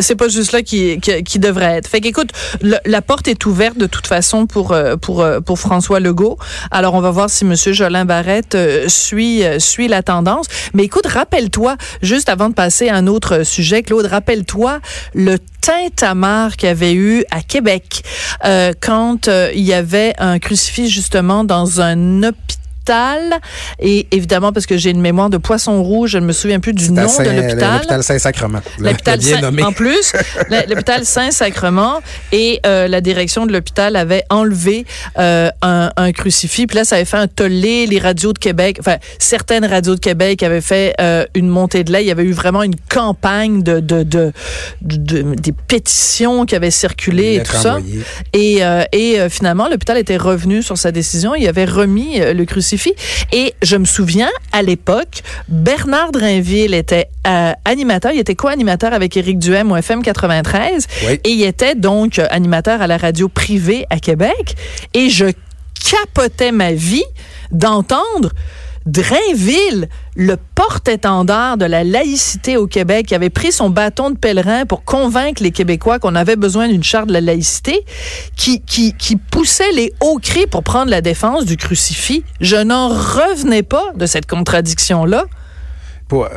c'est 0.00 0.14
pas 0.14 0.28
juste 0.28 0.52
là 0.52 0.62
qui, 0.62 1.00
qui, 1.00 1.38
devrait 1.38 1.76
être. 1.76 1.88
Fait 1.88 2.00
qu'écoute, 2.00 2.30
la 2.60 3.02
porte 3.02 3.28
est 3.28 3.46
ouverte 3.46 3.78
de 3.78 3.86
toute 3.86 4.06
façon 4.06 4.46
pour 4.46 4.72
euh, 4.72 4.96
pour 4.96 5.22
euh, 5.22 5.40
pour 5.40 5.58
François 5.58 6.00
Legault. 6.00 6.38
Alors 6.70 6.94
on 6.94 7.00
va 7.00 7.10
voir 7.10 7.30
si 7.30 7.44
Monsieur 7.44 7.72
Jolin 7.72 8.04
Barrette 8.04 8.56
suit 8.88 9.42
suit 9.58 9.88
la 9.88 10.02
tendance. 10.02 10.46
Mais 10.74 10.84
écoute, 10.84 11.06
rappelle-toi 11.06 11.76
juste 12.02 12.28
avant 12.28 12.48
de 12.48 12.54
passer 12.54 12.88
à 12.88 12.96
un 12.96 13.06
autre 13.06 13.44
sujet, 13.44 13.82
Claude, 13.82 14.06
rappelle-toi 14.06 14.80
le 15.14 15.38
Saint-Amar 15.64 16.56
qu'il 16.56 16.68
y 16.68 16.70
avait 16.70 16.94
eu 16.94 17.24
à 17.30 17.42
Québec 17.42 18.02
quand 18.80 19.28
il 19.28 19.64
y 19.64 19.72
avait 19.72 20.14
un 20.18 20.38
crucifix 20.38 20.88
justement 20.88 21.42
dans 21.42 21.80
un 21.80 22.22
hôpital 22.22 22.65
l'hôpital. 22.86 23.40
Et 23.78 24.06
évidemment, 24.10 24.52
parce 24.52 24.66
que 24.66 24.76
j'ai 24.76 24.90
une 24.90 25.00
mémoire 25.00 25.30
de 25.30 25.36
poisson 25.36 25.82
rouge, 25.82 26.10
je 26.10 26.18
ne 26.18 26.26
me 26.26 26.32
souviens 26.32 26.60
plus 26.60 26.72
du 26.72 26.90
nom 26.90 27.02
de 27.02 27.24
l'hôpital. 27.24 27.74
L'hôpital 27.74 28.02
Saint-Sacrement. 28.02 28.60
L'hôpital 28.78 29.22
Saint, 29.22 29.58
en 29.58 29.72
plus, 29.72 30.12
l'hôpital 30.68 31.04
Saint-Sacrement. 31.04 32.00
Et 32.32 32.60
euh, 32.66 32.88
la 32.88 33.00
direction 33.00 33.46
de 33.46 33.52
l'hôpital 33.52 33.96
avait 33.96 34.24
enlevé 34.30 34.84
euh, 35.18 35.50
un, 35.62 35.90
un, 35.96 36.12
crucifix. 36.12 36.66
Puis 36.66 36.76
là, 36.76 36.84
ça 36.84 36.96
avait 36.96 37.04
fait 37.04 37.16
un 37.16 37.28
tollé. 37.28 37.86
Les 37.86 37.98
radios 37.98 38.32
de 38.32 38.38
Québec, 38.38 38.78
enfin, 38.80 38.96
certaines 39.18 39.64
radios 39.64 39.94
de 39.94 40.00
Québec 40.00 40.42
avaient 40.42 40.60
fait 40.60 40.94
euh, 41.00 41.24
une 41.34 41.48
montée 41.48 41.84
de 41.84 41.92
lait. 41.92 42.02
Il 42.04 42.08
y 42.08 42.10
avait 42.10 42.24
eu 42.24 42.32
vraiment 42.32 42.62
une 42.62 42.76
campagne 42.88 43.62
de, 43.62 43.80
de, 43.80 44.02
de, 44.02 44.32
de 44.82 45.34
des 45.36 45.52
pétitions 45.52 46.46
qui 46.46 46.54
avaient 46.54 46.70
circulé 46.70 47.36
et 47.36 47.42
tout 47.42 47.56
ça. 47.56 47.78
Et, 48.32 48.60
et 48.92 49.28
finalement, 49.28 49.68
l'hôpital 49.68 49.98
était 49.98 50.16
revenu 50.16 50.62
sur 50.62 50.78
sa 50.78 50.92
décision. 50.92 51.34
Il 51.34 51.46
avait 51.46 51.64
remis 51.64 52.18
le 52.18 52.44
crucifix. 52.44 52.75
Et 53.32 53.54
je 53.62 53.76
me 53.76 53.84
souviens, 53.84 54.30
à 54.52 54.62
l'époque, 54.62 55.22
Bernard 55.48 56.12
Drainville 56.12 56.74
était 56.74 57.08
animateur. 57.64 58.12
Il 58.12 58.20
était 58.20 58.34
co-animateur 58.34 58.92
avec 58.92 59.16
Éric 59.16 59.38
Duhem 59.38 59.72
au 59.72 59.76
FM 59.76 60.02
93. 60.02 60.86
Et 61.24 61.30
il 61.30 61.42
était 61.42 61.74
donc 61.74 62.20
animateur 62.30 62.80
à 62.80 62.86
la 62.86 62.96
radio 62.96 63.28
privée 63.28 63.86
à 63.90 63.98
Québec. 63.98 64.56
Et 64.94 65.10
je 65.10 65.26
capotais 65.90 66.52
ma 66.52 66.72
vie 66.72 67.04
d'entendre 67.50 68.30
Drainville, 68.86 69.88
le 70.14 70.36
porte-étendard 70.54 71.56
de 71.56 71.64
la 71.64 71.82
laïcité 71.82 72.56
au 72.56 72.66
Québec, 72.66 73.06
qui 73.06 73.14
avait 73.14 73.30
pris 73.30 73.50
son 73.50 73.68
bâton 73.68 74.10
de 74.10 74.16
pèlerin 74.16 74.64
pour 74.64 74.84
convaincre 74.84 75.42
les 75.42 75.50
Québécois 75.50 75.98
qu'on 75.98 76.14
avait 76.14 76.36
besoin 76.36 76.68
d'une 76.68 76.84
charte 76.84 77.08
de 77.08 77.12
la 77.12 77.20
laïcité, 77.20 77.84
qui, 78.36 78.60
qui, 78.60 78.94
qui 78.94 79.16
poussait 79.16 79.72
les 79.72 79.92
hauts 80.00 80.18
cris 80.22 80.46
pour 80.46 80.62
prendre 80.62 80.90
la 80.90 81.00
défense 81.00 81.44
du 81.44 81.56
crucifix. 81.56 82.24
Je 82.40 82.56
n'en 82.56 82.88
revenais 82.88 83.64
pas 83.64 83.92
de 83.96 84.06
cette 84.06 84.26
contradiction-là. 84.26 85.24
Pour, 86.08 86.26
euh, 86.26 86.28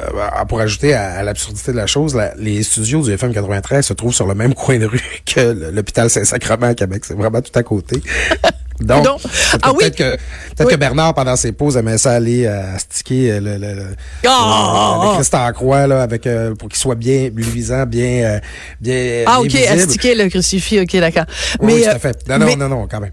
pour 0.47 0.59
ajouter 0.59 0.95
à, 0.95 1.21
l'absurdité 1.21 1.71
de 1.71 1.77
la 1.77 1.85
chose, 1.85 2.19
les 2.37 2.63
studios 2.63 3.03
du 3.03 3.11
FM 3.11 3.31
93 3.31 3.85
se 3.85 3.93
trouvent 3.93 4.15
sur 4.15 4.25
le 4.25 4.33
même 4.33 4.53
coin 4.55 4.79
de 4.79 4.87
rue 4.87 5.21
que 5.25 5.71
l'hôpital 5.71 6.09
Saint-Sacrement 6.09 6.67
à 6.67 6.73
Québec. 6.73 7.03
C'est 7.05 7.13
vraiment 7.13 7.41
tout 7.41 7.51
à 7.53 7.61
côté. 7.61 8.01
Donc, 8.79 9.07
ah 9.62 9.74
peut-être 9.77 9.95
que, 9.95 10.17
peut 10.55 10.65
que 10.65 10.75
Bernard, 10.75 11.13
pendant 11.13 11.36
ses 11.36 11.51
pauses, 11.51 11.75
aimait 11.75 11.98
ça 11.98 12.12
aller 12.12 12.45
euh, 12.45 12.77
sticker 12.77 13.31
euh, 13.31 13.39
le, 13.39 13.57
le, 13.57 13.74
le, 13.74 13.83
oh, 14.25 15.01
le, 15.03 15.15
Christ 15.15 15.36
en 15.36 15.51
croix, 15.51 15.86
là, 15.86 16.01
avec, 16.01 16.25
euh, 16.25 16.55
pour 16.55 16.69
qu'il 16.69 16.79
soit 16.79 16.95
bien 16.95 17.29
luisant, 17.33 17.86
bien, 17.86 18.24
euh, 18.24 18.39
bien, 18.79 19.24
Ah, 19.27 19.41
OK, 19.41 19.53
à 19.55 19.77
sticker 19.79 20.15
le 20.15 20.29
crucifix, 20.29 20.79
OK, 20.79 20.95
d'accord. 20.98 21.25
Mais, 21.62 21.74
oui, 21.74 21.83
tout 21.83 21.89
à 21.89 22.00
fait. 22.00 22.27
Non, 22.29 22.39
non, 22.39 22.55
non, 22.55 22.69
non, 22.69 22.88
quand 22.89 23.01
même. 23.01 23.12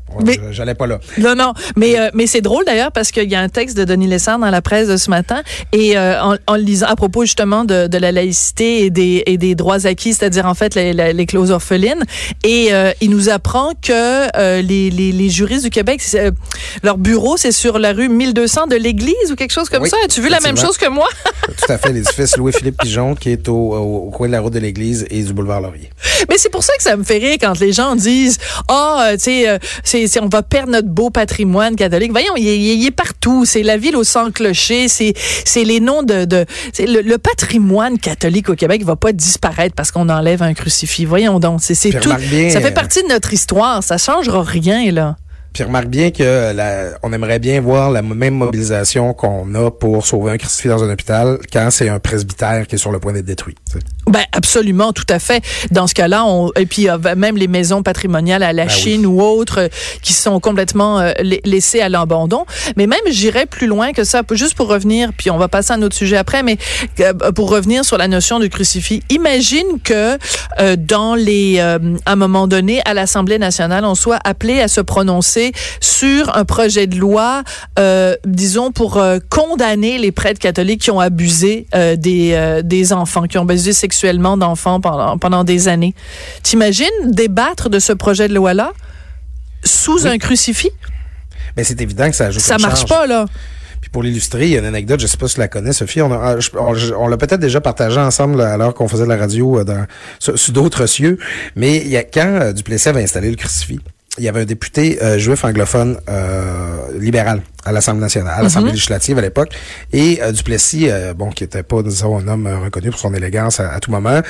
J'allais 0.52 0.74
pas 0.74 0.86
là. 0.86 1.00
Non, 1.18 1.34
non. 1.34 1.52
Mais, 1.76 1.96
mais 2.14 2.26
c'est 2.26 2.42
drôle, 2.42 2.64
d'ailleurs, 2.64 2.92
parce 2.92 3.10
qu'il 3.10 3.30
y 3.30 3.34
a 3.34 3.40
un 3.40 3.48
texte 3.48 3.76
de 3.76 3.84
Denis 3.84 4.06
Lessard 4.06 4.38
dans 4.38 4.50
la 4.50 4.62
presse 4.62 4.88
de 4.88 4.96
ce 4.96 5.10
matin, 5.10 5.42
et 5.72 5.98
en, 5.98 6.36
en, 6.46 6.54
le 6.54 6.62
lisant, 6.62 6.86
à 6.86 6.94
propos, 6.96 7.22
justement, 7.22 7.64
de, 7.64 7.88
de 7.88 7.98
la 7.98 8.12
laïcité 8.12 8.84
et 8.84 8.90
des, 8.90 9.24
et 9.26 9.36
des 9.36 9.54
droits 9.54 9.86
acquis, 9.86 10.14
c'est-à-dire, 10.14 10.46
en 10.46 10.54
fait, 10.54 10.74
les, 10.76 11.26
clauses 11.26 11.50
orphelines, 11.50 12.04
et 12.44 12.70
il 13.00 13.10
nous 13.10 13.28
apprend 13.28 13.72
que 13.82 14.60
les, 14.62 14.90
les, 14.90 15.12
les 15.12 15.28
du 15.62 15.70
Québec, 15.70 16.02
euh, 16.14 16.30
leur 16.82 16.98
bureau, 16.98 17.36
c'est 17.36 17.52
sur 17.52 17.78
la 17.78 17.92
rue 17.92 18.08
1200 18.08 18.66
de 18.66 18.76
l'église 18.76 19.30
ou 19.30 19.36
quelque 19.36 19.52
chose 19.52 19.68
comme 19.68 19.86
ça. 19.86 19.96
As-tu 20.04 20.20
vu 20.20 20.28
la 20.28 20.40
même 20.40 20.56
chose 20.56 20.76
que 20.76 20.88
moi? 20.88 21.08
Tout 21.46 21.72
à 21.72 21.78
fait. 21.78 21.92
L'édifice 21.92 22.36
Louis-Philippe 22.36 22.78
Pigeon 22.82 23.14
qui 23.14 23.30
est 23.30 23.48
au, 23.48 24.10
coin 24.14 24.26
de 24.26 24.32
la 24.32 24.40
route 24.40 24.52
de 24.52 24.58
l'église 24.58 25.06
et 25.10 25.22
du 25.22 25.32
boulevard 25.32 25.60
Laurier. 25.60 25.90
Mais 26.28 26.36
c'est 26.38 26.48
pour 26.48 26.62
ça 26.62 26.72
que 26.76 26.82
ça 26.82 26.96
me 26.96 27.04
fait 27.04 27.18
rire 27.18 27.36
quand 27.40 27.58
les 27.60 27.72
gens 27.72 27.96
disent, 27.96 28.38
ah, 28.68 29.10
oh, 29.10 29.12
tu 29.14 29.18
sais, 29.18 29.48
euh, 29.48 30.20
on 30.22 30.28
va 30.28 30.42
perdre 30.42 30.72
notre 30.72 30.88
beau 30.88 31.10
patrimoine 31.10 31.76
catholique. 31.76 32.10
Voyons, 32.10 32.34
il, 32.36 32.86
est 32.86 32.90
partout. 32.90 33.44
C'est 33.44 33.62
la 33.62 33.76
ville 33.76 33.96
au 33.96 34.04
sans 34.04 34.30
clocher. 34.30 34.88
C'est, 34.88 35.14
les 35.64 35.80
noms 35.80 36.02
de, 36.02 36.24
de 36.24 36.44
le, 36.78 37.16
patrimoine 37.16 37.98
catholique 37.98 38.48
au 38.48 38.54
Québec 38.54 38.84
va 38.84 38.96
pas 38.96 39.12
disparaître 39.12 39.74
parce 39.74 39.90
qu'on 39.90 40.08
enlève 40.08 40.42
un 40.42 40.54
crucifix. 40.54 41.04
Voyons 41.04 41.40
donc. 41.40 41.60
C'est, 41.62 41.74
tout. 41.90 42.10
ça 42.10 42.60
fait 42.60 42.74
partie 42.74 43.02
de 43.02 43.08
notre 43.08 43.32
histoire. 43.32 43.82
Ça 43.82 43.98
changera 43.98 44.42
rien, 44.42 44.90
là. 44.92 45.16
Puis 45.56 45.64
remarque 45.64 45.86
bien 45.86 46.10
que 46.10 46.52
la, 46.52 46.98
on 47.02 47.14
aimerait 47.14 47.38
bien 47.38 47.62
voir 47.62 47.90
la 47.90 48.02
même 48.02 48.34
mobilisation 48.34 49.14
qu'on 49.14 49.54
a 49.54 49.70
pour 49.70 50.04
sauver 50.04 50.32
un 50.32 50.36
crucifix 50.36 50.68
dans 50.68 50.84
un 50.84 50.90
hôpital 50.90 51.38
quand 51.50 51.70
c'est 51.70 51.88
un 51.88 51.98
presbytère 51.98 52.66
qui 52.66 52.74
est 52.74 52.78
sur 52.78 52.92
le 52.92 52.98
point 52.98 53.14
d'être 53.14 53.24
détruit. 53.24 53.54
Ben 54.06 54.24
absolument, 54.32 54.92
tout 54.92 55.06
à 55.08 55.18
fait. 55.18 55.42
Dans 55.70 55.86
ce 55.86 55.94
cas-là, 55.94 56.26
on, 56.26 56.52
et 56.56 56.66
puis 56.66 56.88
même 57.16 57.38
les 57.38 57.48
maisons 57.48 57.82
patrimoniales 57.82 58.42
à 58.42 58.52
la 58.52 58.66
ben 58.66 58.70
Chine 58.70 59.06
ou 59.06 59.22
autres 59.22 59.62
euh, 59.62 59.68
qui 60.02 60.12
sont 60.12 60.40
complètement 60.40 61.00
euh, 61.00 61.12
laissées 61.44 61.80
à 61.80 61.88
l'abandon. 61.88 62.44
Mais 62.76 62.86
même, 62.86 63.00
j'irais 63.08 63.46
plus 63.46 63.66
loin 63.66 63.92
que 63.92 64.04
ça, 64.04 64.20
juste 64.32 64.56
pour 64.56 64.68
revenir, 64.68 65.12
puis 65.16 65.30
on 65.30 65.38
va 65.38 65.48
passer 65.48 65.72
à 65.72 65.76
un 65.76 65.82
autre 65.82 65.96
sujet 65.96 66.18
après, 66.18 66.42
mais 66.42 66.58
euh, 67.00 67.14
pour 67.32 67.48
revenir 67.48 67.82
sur 67.86 67.96
la 67.96 68.08
notion 68.08 68.40
du 68.40 68.50
crucifix. 68.50 69.02
Imagine 69.08 69.80
que 69.82 70.18
dans 70.76 71.14
les, 71.14 71.60
à 71.60 71.78
un 72.04 72.16
moment 72.16 72.46
donné, 72.46 72.82
à 72.84 72.92
l'Assemblée 72.92 73.38
nationale, 73.38 73.86
on 73.86 73.94
soit 73.94 74.18
appelé 74.22 74.60
à 74.60 74.68
se 74.68 74.82
prononcer 74.82 75.45
sur 75.80 76.36
un 76.36 76.44
projet 76.44 76.86
de 76.86 76.96
loi, 76.96 77.42
euh, 77.78 78.16
disons, 78.24 78.72
pour 78.72 78.98
euh, 78.98 79.18
condamner 79.28 79.98
les 79.98 80.12
prêtres 80.12 80.40
catholiques 80.40 80.82
qui 80.82 80.90
ont 80.90 81.00
abusé 81.00 81.66
euh, 81.74 81.96
des, 81.96 82.60
des 82.64 82.92
enfants, 82.92 83.26
qui 83.26 83.38
ont 83.38 83.42
abusé 83.42 83.72
sexuellement 83.72 84.36
d'enfants 84.36 84.80
pendant, 84.80 85.18
pendant 85.18 85.44
des 85.44 85.68
années. 85.68 85.94
T'imagines 86.42 86.86
débattre 87.04 87.70
de 87.70 87.78
ce 87.78 87.92
projet 87.92 88.28
de 88.28 88.34
loi-là 88.34 88.72
sous 89.64 90.06
un 90.06 90.18
crucifix? 90.18 90.72
Mais 91.56 91.64
c'est 91.64 91.80
évident 91.80 92.08
que 92.10 92.16
ça 92.16 92.26
ajoute 92.26 92.42
Ça 92.42 92.58
marche 92.58 92.86
pas, 92.86 93.06
là. 93.06 93.26
Puis 93.80 93.90
pour 93.90 94.02
l'illustrer, 94.02 94.46
il 94.46 94.50
y 94.50 94.56
a 94.56 94.58
une 94.58 94.66
anecdote, 94.66 95.00
je 95.00 95.06
sais 95.06 95.16
pas 95.16 95.28
si 95.28 95.34
tu 95.34 95.40
la 95.40 95.48
connais, 95.48 95.72
Sophie. 95.72 96.02
On, 96.02 96.10
on, 96.10 97.08
l'a 97.08 97.16
peut-être 97.16 97.40
déjà 97.40 97.60
partagé 97.60 98.00
ensemble 98.00 98.40
alors 98.40 98.74
qu'on 98.74 98.88
faisait 98.88 99.04
de 99.04 99.08
la 99.08 99.16
radio 99.16 99.64
dans, 99.64 99.86
sur, 100.18 100.52
d'autres 100.52 100.86
cieux. 100.86 101.18
Mais 101.54 101.76
il 101.78 101.88
y 101.88 101.96
a 101.96 102.02
quand 102.02 102.52
Duplessis 102.52 102.88
avait 102.88 103.02
installé 103.02 103.30
le 103.30 103.36
crucifix, 103.36 103.80
il 104.18 104.24
y 104.24 104.28
avait 104.28 104.40
un 104.40 104.44
député 104.44 105.02
euh, 105.02 105.18
juif 105.18 105.44
anglophone 105.44 105.98
euh, 106.08 106.98
libéral 106.98 107.42
à 107.64 107.72
l'Assemblée 107.72 108.02
nationale, 108.02 108.34
à 108.38 108.42
l'Assemblée 108.42 108.70
mhm. 108.70 108.74
législative 108.74 109.18
à 109.18 109.20
l'époque, 109.20 109.50
et 109.92 110.22
euh, 110.22 110.32
Duplessis, 110.32 110.88
bon, 111.16 111.30
qui 111.30 111.44
était 111.44 111.62
pas 111.62 111.82
disons 111.82 112.18
un 112.18 112.28
homme 112.28 112.46
reconnu 112.64 112.90
pour 112.90 112.98
son 112.98 113.12
élégance 113.14 113.60
à, 113.60 113.78
tout 113.80 113.90
moment. 113.90 114.20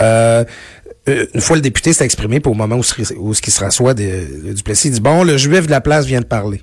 une 0.00 1.40
fois 1.40 1.56
le 1.56 1.62
député 1.62 1.92
s'est 1.92 2.04
exprimé, 2.04 2.40
pour 2.40 2.52
au 2.52 2.56
moment 2.56 2.76
où, 2.76 2.84
où 3.18 3.34
ce 3.34 3.42
qui 3.42 3.50
se 3.50 3.60
rassoit, 3.60 3.94
de, 3.94 4.52
Duplessis 4.52 4.90
dit 4.90 5.00
bon, 5.00 5.24
le 5.24 5.36
juif 5.36 5.66
de 5.66 5.70
la 5.70 5.80
place 5.80 6.06
vient 6.06 6.20
de 6.20 6.26
parler. 6.26 6.62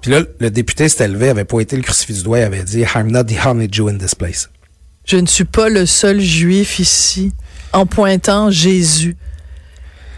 Puis 0.00 0.10
là, 0.10 0.22
le 0.40 0.50
député 0.50 0.88
s'est 0.88 1.04
élevé, 1.04 1.28
avait 1.28 1.44
pointé 1.44 1.76
le 1.76 1.82
crucifix 1.82 2.14
du 2.14 2.22
doigt 2.24 2.40
et 2.40 2.42
avait 2.42 2.64
dit 2.64 2.84
I'm 2.94 3.10
not 3.10 3.24
the 3.24 3.46
only 3.46 3.68
Jew 3.70 3.88
in 3.88 3.98
this 3.98 4.14
place. 4.14 4.48
Je 5.04 5.16
ne 5.16 5.26
suis 5.26 5.44
pas 5.44 5.68
le 5.68 5.86
seul 5.86 6.20
juif 6.20 6.78
ici, 6.78 7.32
en 7.72 7.86
pointant 7.86 8.50
Jésus. 8.50 9.16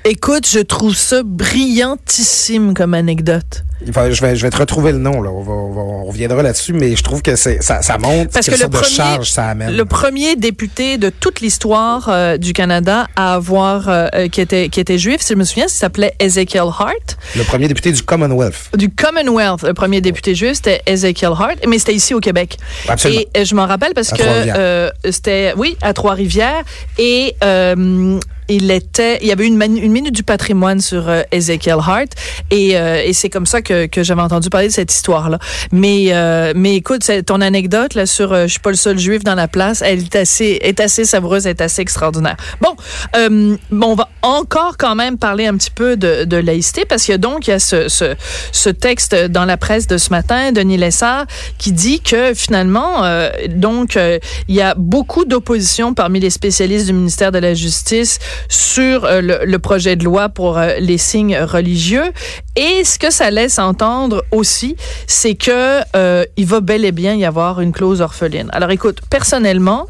Écoute, 0.07 0.47
je 0.47 0.59
trouve 0.59 0.95
ça 0.95 1.23
brillantissime 1.25 2.75
comme 2.75 2.93
anecdote. 2.93 3.64
Je, 3.87 4.20
vais, 4.20 4.37
je 4.37 4.42
vais 4.42 4.51
te 4.51 4.57
retrouver 4.57 4.92
le 4.92 4.99
nom, 4.99 5.23
là. 5.23 5.31
On, 5.31 6.05
reviendra 6.05 6.42
là-dessus, 6.42 6.73
mais 6.73 6.97
je 6.97 7.03
trouve 7.03 7.23
que 7.23 7.35
c'est, 7.35 7.62
ça, 7.62 7.83
ça 7.83 7.99
montre 7.99 8.31
Parce 8.31 8.47
que 8.47 8.53
le 8.53 8.68
premier, 8.68 8.83
de 8.83 8.92
charge 8.92 9.31
ça 9.31 9.47
amène. 9.49 9.77
Le 9.77 9.85
premier 9.85 10.37
député 10.37 10.99
de 10.99 11.11
toute 11.11 11.40
l'histoire 11.40 12.09
euh, 12.09 12.37
du 12.37 12.53
Canada 12.53 13.09
à 13.16 13.35
avoir, 13.35 13.88
euh, 13.88 14.07
euh, 14.14 14.29
qui, 14.29 14.40
était, 14.40 14.68
qui 14.68 14.81
était 14.81 14.99
juif, 14.99 15.20
si 15.20 15.33
je 15.33 15.38
me 15.38 15.44
souviens, 15.44 15.66
il 15.66 15.70
s'appelait 15.70 16.14
Ezekiel 16.18 16.64
Hart. 16.64 17.16
Le 17.37 17.42
premier 17.44 17.68
député 17.68 17.92
du 17.92 18.03
Commonwealth. 18.03 18.70
Du 18.77 18.90
Commonwealth. 18.90 19.62
Le 19.62 19.75
premier 19.75 20.01
député 20.01 20.35
juif, 20.35 20.55
c'était 20.55 20.83
Ezekiel 20.87 21.33
Hart, 21.33 21.57
mais 21.66 21.79
c'était 21.79 21.94
ici 21.94 22.14
au 22.14 22.20
Québec. 22.20 22.59
Absolument. 22.88 23.23
Et 23.35 23.44
je 23.44 23.55
m'en 23.55 23.66
rappelle 23.66 23.94
parce 23.94 24.11
que 24.11 24.90
c'était, 25.11 25.55
oui, 25.57 25.77
à 25.83 25.92
Trois-Rivières. 25.92 26.62
Et 26.99 27.35
il 28.49 28.70
était, 28.70 29.18
il 29.23 29.27
y 29.27 29.33
avait 29.33 29.47
une, 29.47 29.61
une 29.62 29.92
minute 29.92 30.14
du 30.14 30.23
patrimoine 30.23 30.81
sur 30.81 31.11
Ezekiel 31.33 31.79
Hart 31.79 32.11
et, 32.51 32.73
et 32.73 33.12
c'est 33.14 33.31
comme 33.31 33.47
ça 33.47 33.62
que, 33.62 33.74
que 33.91 34.03
j'avais 34.03 34.23
entendu 34.23 34.51
parler 34.51 34.69
de 34.69 34.73
cette 34.73 34.93
histoire-là. 34.93 35.39
Mais 35.73 36.07
euh, 36.09 36.53
mais 36.57 36.77
écoute, 36.77 37.11
ton 37.27 37.41
anecdote 37.41 37.95
là 37.95 38.07
sur 38.07 38.35
je 38.35 38.47
suis 38.47 38.61
pas 38.61 38.71
le 38.71 38.77
seul 38.77 38.99
juif 38.99 39.25
dans 39.25 39.35
la 39.35 39.49
place, 39.49 39.83
elle 39.83 40.01
est 40.01 40.17
assez 40.17 40.59
est 40.61 40.81
assez 40.81 41.05
savoureuse, 41.05 41.47
elle 41.47 41.53
est 41.53 41.63
assez 41.63 41.83
extraordinaire. 41.83 42.37
Bon, 42.61 42.75
bon, 43.71 43.89
on 43.91 43.95
va 43.95 44.09
encore 44.23 44.77
quand 44.79 44.95
même 44.95 45.19
parler 45.19 45.47
un 45.47 45.57
petit 45.57 45.71
peu 45.71 45.97
de, 45.97 46.37
laïcité 46.37 46.85
parce 46.85 47.05
que 47.07 47.17
donc 47.17 47.47
il 47.47 47.51
y 47.51 47.55
a 47.55 47.59
ce, 47.59 47.89
ce, 47.89 48.69
texte 48.71 49.15
dans 49.15 49.45
la 49.45 49.57
presse 49.57 49.87
de 49.87 49.99
ce 49.99 50.11
matin, 50.11 50.53
Denis 50.53 50.77
Lessard, 50.77 51.27
qui 51.59 51.73
dit 51.73 52.01
que 52.01 52.35
finalement 52.35 53.05
donc 53.49 53.99
il 54.49 54.55
y 54.55 54.61
a 54.61 54.75
beaucoup 54.77 55.25
d'opposition 55.25 55.95
parmi 55.95 56.21
les 56.21 56.31
spécialistes 56.31 56.87
du 56.87 56.93
ministère 56.93 57.33
de 57.33 57.39
la 57.39 57.55
Justice 57.55 58.19
sur 58.49 59.05
euh, 59.05 59.21
le, 59.21 59.59
projet 59.59 59.97
de 59.97 60.05
loi 60.05 60.29
pour 60.29 60.59
euh, 60.59 60.75
les 60.79 60.99
signes 60.99 61.39
religieux. 61.39 62.13
Et 62.57 62.85
ce 62.85 62.99
que 62.99 63.11
ça 63.11 63.31
laisse 63.31 63.54
entendre 63.59 64.25
aussi, 64.31 64.77
c'est 65.07 65.35
que 65.35 65.81
euh, 65.97 66.25
il 66.37 66.47
va 66.47 66.61
bel 66.61 66.85
et 66.85 66.93
bien 66.93 67.14
y 67.14 67.25
avoir 67.25 67.61
une 67.61 67.73
clause 67.73 68.01
orpheline. 68.01 68.49
Alors 68.53 68.71
écoute, 68.71 69.01
personnellement, 69.11 69.87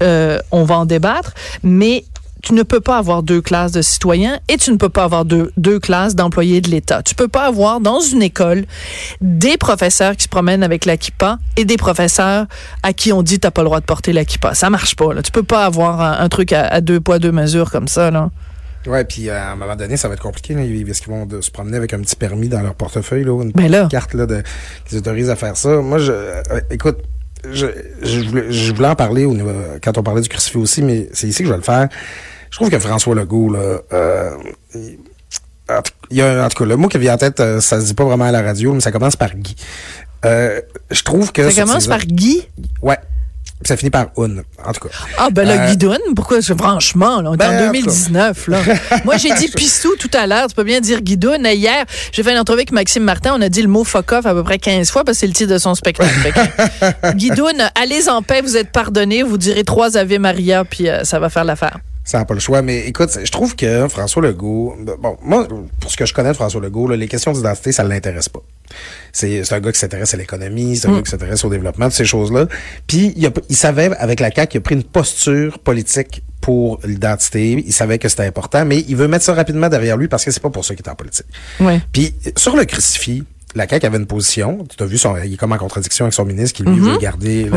on 0.00 0.64
va 0.64 0.76
en 0.76 0.84
débattre, 0.84 1.32
mais 1.62 2.04
tu 2.46 2.54
ne 2.54 2.62
peux 2.62 2.80
pas 2.80 2.98
avoir 2.98 3.24
deux 3.24 3.40
classes 3.40 3.72
de 3.72 3.82
citoyens 3.82 4.38
et 4.46 4.56
tu 4.56 4.70
ne 4.70 4.76
peux 4.76 4.88
pas 4.88 5.02
avoir 5.02 5.24
deux, 5.24 5.50
deux 5.56 5.80
classes 5.80 6.14
d'employés 6.14 6.60
de 6.60 6.70
l'État. 6.70 7.02
Tu 7.02 7.16
peux 7.16 7.26
pas 7.26 7.46
avoir 7.46 7.80
dans 7.80 7.98
une 7.98 8.22
école 8.22 8.66
des 9.20 9.56
professeurs 9.56 10.16
qui 10.16 10.24
se 10.24 10.28
promènent 10.28 10.62
avec 10.62 10.84
la 10.84 10.96
kippa 10.96 11.38
et 11.56 11.64
des 11.64 11.76
professeurs 11.76 12.46
à 12.84 12.92
qui 12.92 13.12
on 13.12 13.22
dit 13.22 13.40
t'as 13.40 13.50
pas 13.50 13.62
le 13.62 13.66
droit 13.66 13.80
de 13.80 13.84
porter 13.84 14.12
la 14.12 14.24
kippa. 14.24 14.54
Ça 14.54 14.70
marche 14.70 14.94
pas. 14.94 15.12
Là. 15.12 15.22
Tu 15.22 15.32
peux 15.32 15.42
pas 15.42 15.64
avoir 15.64 16.00
un, 16.00 16.28
truc 16.28 16.52
à, 16.52 16.80
deux 16.80 17.00
poids 17.00 17.18
deux 17.18 17.32
mesures 17.32 17.70
comme 17.72 17.88
ça. 17.88 18.12
Là. 18.12 18.30
Ouais, 18.86 19.04
puis 19.04 19.28
euh, 19.28 19.40
à 19.40 19.52
un 19.52 19.56
moment 19.56 19.76
donné, 19.76 19.96
ça 19.96 20.08
va 20.08 20.14
être 20.14 20.22
compliqué, 20.22 20.54
là, 20.54 20.62
parce 20.86 21.00
qu'ils 21.00 21.12
vont 21.12 21.28
se 21.40 21.50
promener 21.50 21.76
avec 21.76 21.92
un 21.92 22.00
petit 22.00 22.16
permis 22.16 22.48
dans 22.48 22.62
leur 22.62 22.74
portefeuille, 22.74 23.24
là, 23.24 23.42
une 23.42 23.52
ben 23.52 23.88
carte 23.88 24.14
là, 24.14 24.26
de, 24.26 24.42
qui 24.84 24.94
les 24.94 24.98
autorise 24.98 25.30
à 25.30 25.36
faire 25.36 25.56
ça. 25.56 25.80
Moi, 25.80 25.98
je, 25.98 26.12
euh, 26.12 26.60
écoute, 26.70 26.98
je, 27.50 27.66
je, 28.02 28.72
voulais, 28.72 28.88
en 28.88 28.94
parler 28.94 29.24
au 29.24 29.36
quand 29.82 29.98
on 29.98 30.02
parlait 30.02 30.22
du 30.22 30.28
crucifix 30.28 30.58
aussi, 30.58 30.82
mais 30.82 31.08
c'est 31.12 31.28
ici 31.28 31.42
que 31.42 31.48
je 31.48 31.52
vais 31.52 31.58
le 31.58 31.64
faire. 31.64 31.88
Je 32.50 32.56
trouve 32.56 32.70
que 32.70 32.78
François 32.78 33.14
Legault, 33.14 33.50
là, 33.50 33.80
euh, 33.92 34.30
il 36.10 36.16
y 36.16 36.22
a, 36.22 36.44
en 36.44 36.48
tout 36.48 36.58
cas, 36.58 36.64
le 36.64 36.76
mot 36.76 36.88
qui 36.88 36.98
vient 36.98 37.14
en 37.14 37.18
tête, 37.18 37.40
euh, 37.40 37.60
ça 37.60 37.80
se 37.80 37.86
dit 37.86 37.94
pas 37.94 38.04
vraiment 38.04 38.24
à 38.24 38.32
la 38.32 38.42
radio, 38.42 38.72
mais 38.72 38.80
ça 38.80 38.92
commence 38.92 39.16
par 39.16 39.34
Guy. 39.34 39.56
Euh, 40.24 40.60
je 40.90 41.02
trouve 41.02 41.32
que... 41.32 41.50
Ça 41.50 41.62
commence 41.62 41.86
par 41.86 42.04
Guy? 42.06 42.48
Ouais. 42.82 42.98
Puis 43.62 43.68
ça 43.68 43.76
finit 43.78 43.90
par 43.90 44.08
un, 44.18 44.38
en 44.64 44.72
tout 44.72 44.86
cas. 44.86 44.94
Ah, 45.16 45.28
ben 45.32 45.48
là, 45.48 45.70
euh, 45.70 45.98
pourquoi? 46.14 46.42
Franchement, 46.42 47.22
là, 47.22 47.30
on 47.30 47.36
est 47.36 47.44
en 47.44 47.72
2019, 47.72 48.48
ben, 48.48 48.58
là. 48.66 48.74
Moi, 49.04 49.16
j'ai 49.16 49.32
dit 49.32 49.48
Pissou 49.48 49.96
tout 49.98 50.10
à 50.12 50.26
l'heure. 50.26 50.46
Tu 50.48 50.54
peux 50.54 50.62
bien 50.62 50.80
dire 50.80 51.00
Guidoun. 51.00 51.46
Hier, 51.46 51.86
j'ai 52.12 52.22
fait 52.22 52.32
une 52.32 52.38
entrevue 52.38 52.58
avec 52.58 52.72
Maxime 52.72 53.04
Martin. 53.04 53.34
On 53.34 53.40
a 53.40 53.48
dit 53.48 53.62
le 53.62 53.68
mot 53.68 53.82
fuck 53.82 54.12
off 54.12 54.26
à 54.26 54.34
peu 54.34 54.44
près 54.44 54.58
15 54.58 54.90
fois 54.90 55.04
parce 55.04 55.16
que 55.16 55.20
c'est 55.20 55.26
le 55.26 55.32
titre 55.32 55.52
de 55.54 55.58
son 55.58 55.74
spectacle. 55.74 56.10
Guidoun, 57.14 57.70
allez 57.74 58.10
en 58.10 58.20
paix, 58.20 58.42
vous 58.42 58.58
êtes 58.58 58.70
pardonné. 58.70 59.22
Vous 59.22 59.38
direz 59.38 59.64
trois 59.64 59.96
Ave 59.96 60.18
Maria, 60.18 60.64
puis 60.64 60.90
euh, 60.90 61.04
ça 61.04 61.18
va 61.18 61.30
faire 61.30 61.44
l'affaire. 61.44 61.78
Ça 62.04 62.18
n'a 62.18 62.24
pas 62.24 62.34
le 62.34 62.40
choix. 62.40 62.60
Mais 62.60 62.86
écoute, 62.86 63.18
je 63.24 63.30
trouve 63.32 63.56
que 63.56 63.88
François 63.88 64.22
Legault, 64.22 64.76
bon, 65.00 65.16
moi, 65.22 65.48
pour 65.80 65.90
ce 65.90 65.96
que 65.96 66.04
je 66.04 66.12
connais 66.12 66.28
de 66.28 66.34
François 66.34 66.60
Legault, 66.60 66.88
les 66.88 67.08
questions 67.08 67.32
d'identité, 67.32 67.72
ça 67.72 67.84
ne 67.84 67.88
l'intéresse 67.88 68.28
pas. 68.28 68.42
C'est 69.12 69.52
un 69.52 69.60
gars 69.60 69.72
qui 69.72 69.78
s'intéresse 69.78 70.14
à 70.14 70.16
l'économie, 70.16 70.76
c'est 70.76 70.88
un 70.88 70.92
mm. 70.92 70.96
gars 70.96 71.02
qui 71.02 71.10
s'intéresse 71.10 71.44
au 71.44 71.50
développement 71.50 71.88
de 71.88 71.92
ces 71.92 72.04
choses-là. 72.04 72.46
Puis 72.86 73.14
il, 73.16 73.30
il 73.48 73.56
savait, 73.56 73.90
avec 73.96 74.20
la 74.20 74.30
CAQ, 74.30 74.50
qu'il 74.50 74.58
a 74.58 74.60
pris 74.62 74.74
une 74.74 74.84
posture 74.84 75.58
politique 75.58 76.22
pour 76.40 76.78
l'identité. 76.84 77.62
Il 77.66 77.72
savait 77.72 77.98
que 77.98 78.08
c'était 78.08 78.24
important, 78.24 78.64
mais 78.64 78.84
il 78.86 78.96
veut 78.96 79.08
mettre 79.08 79.24
ça 79.24 79.34
rapidement 79.34 79.68
derrière 79.68 79.96
lui 79.96 80.06
parce 80.06 80.24
que 80.24 80.30
c'est 80.30 80.42
pas 80.42 80.50
pour 80.50 80.64
ça 80.64 80.74
qu'il 80.74 80.86
est 80.86 80.88
en 80.88 80.94
politique. 80.94 81.26
Ouais. 81.58 81.80
Puis 81.92 82.14
sur 82.36 82.56
le 82.56 82.64
crucifix, 82.64 83.24
la 83.56 83.66
CAQ 83.66 83.86
avait 83.86 83.96
une 83.96 84.06
position. 84.06 84.64
Tu 84.76 84.82
as 84.82 84.86
vu, 84.86 84.98
son, 84.98 85.16
il 85.16 85.32
est 85.32 85.36
comme 85.36 85.52
en 85.52 85.58
contradiction 85.58 86.04
avec 86.04 86.14
son 86.14 86.24
ministre 86.24 86.56
qui, 86.56 86.62
lui, 86.62 86.78
veut 86.78 86.92
mm-hmm. 86.92 87.00
garder 87.00 87.50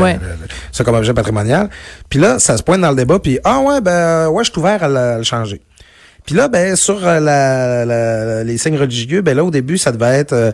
ça 0.72 0.82
comme 0.82 0.94
objet 0.96 1.14
patrimonial. 1.14 1.68
Puis 2.08 2.18
là, 2.18 2.38
ça 2.38 2.56
se 2.56 2.62
pointe 2.62 2.80
dans 2.80 2.90
le 2.90 2.96
débat, 2.96 3.18
puis 3.18 3.38
ah 3.44 3.60
ouais, 3.60 3.80
ben 3.80 4.28
ouais, 4.28 4.42
je 4.42 4.50
suis 4.50 4.58
ouvert 4.58 4.82
à, 4.82 5.18
le 5.18 5.22
changer. 5.22 5.60
Puis 6.24 6.34
là, 6.34 6.48
ben 6.48 6.74
sur 6.74 7.06
euh, 7.06 7.20
la, 7.20 8.44
les 8.44 8.58
signes 8.58 8.76
religieux, 8.76 9.20
ben 9.20 9.36
là, 9.36 9.44
au 9.44 9.50
début, 9.50 9.78
ça 9.78 9.92
devait 9.92 10.18
être... 10.18 10.32
Euh, 10.32 10.52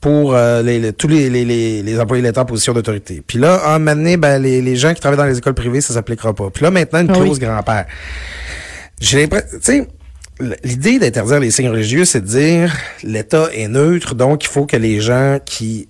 pour 0.00 0.34
euh, 0.34 0.62
les, 0.62 0.92
tous 0.92 1.08
les, 1.08 1.28
les, 1.28 1.82
les, 1.82 2.00
employés 2.00 2.22
de 2.22 2.28
l'État 2.28 2.42
en 2.42 2.44
position 2.44 2.72
d'autorité. 2.72 3.22
Puis 3.26 3.38
là, 3.38 3.60
en 3.66 3.86
année, 3.88 4.16
ben, 4.16 4.40
les, 4.40 4.62
les 4.62 4.76
gens 4.76 4.94
qui 4.94 5.00
travaillent 5.00 5.18
dans 5.18 5.24
les 5.24 5.38
écoles 5.38 5.54
privées, 5.54 5.80
ça 5.80 5.94
s'appliquera 5.94 6.34
pas. 6.34 6.50
Puis 6.50 6.62
là, 6.62 6.70
maintenant, 6.70 7.00
une 7.00 7.12
clause 7.12 7.40
grand-père. 7.40 7.86
J'ai 9.00 9.20
l'impression, 9.20 9.58
tu 9.58 9.64
sais, 9.64 9.88
l'idée 10.62 10.98
d'interdire 10.98 11.40
les 11.40 11.50
signes 11.50 11.70
religieux, 11.70 12.04
c'est 12.04 12.20
de 12.20 12.26
dire 12.26 12.76
l'État 13.02 13.48
est 13.52 13.68
neutre, 13.68 14.14
donc 14.14 14.44
il 14.44 14.48
faut 14.48 14.66
que 14.66 14.76
les 14.76 15.00
gens 15.00 15.38
qui 15.44 15.88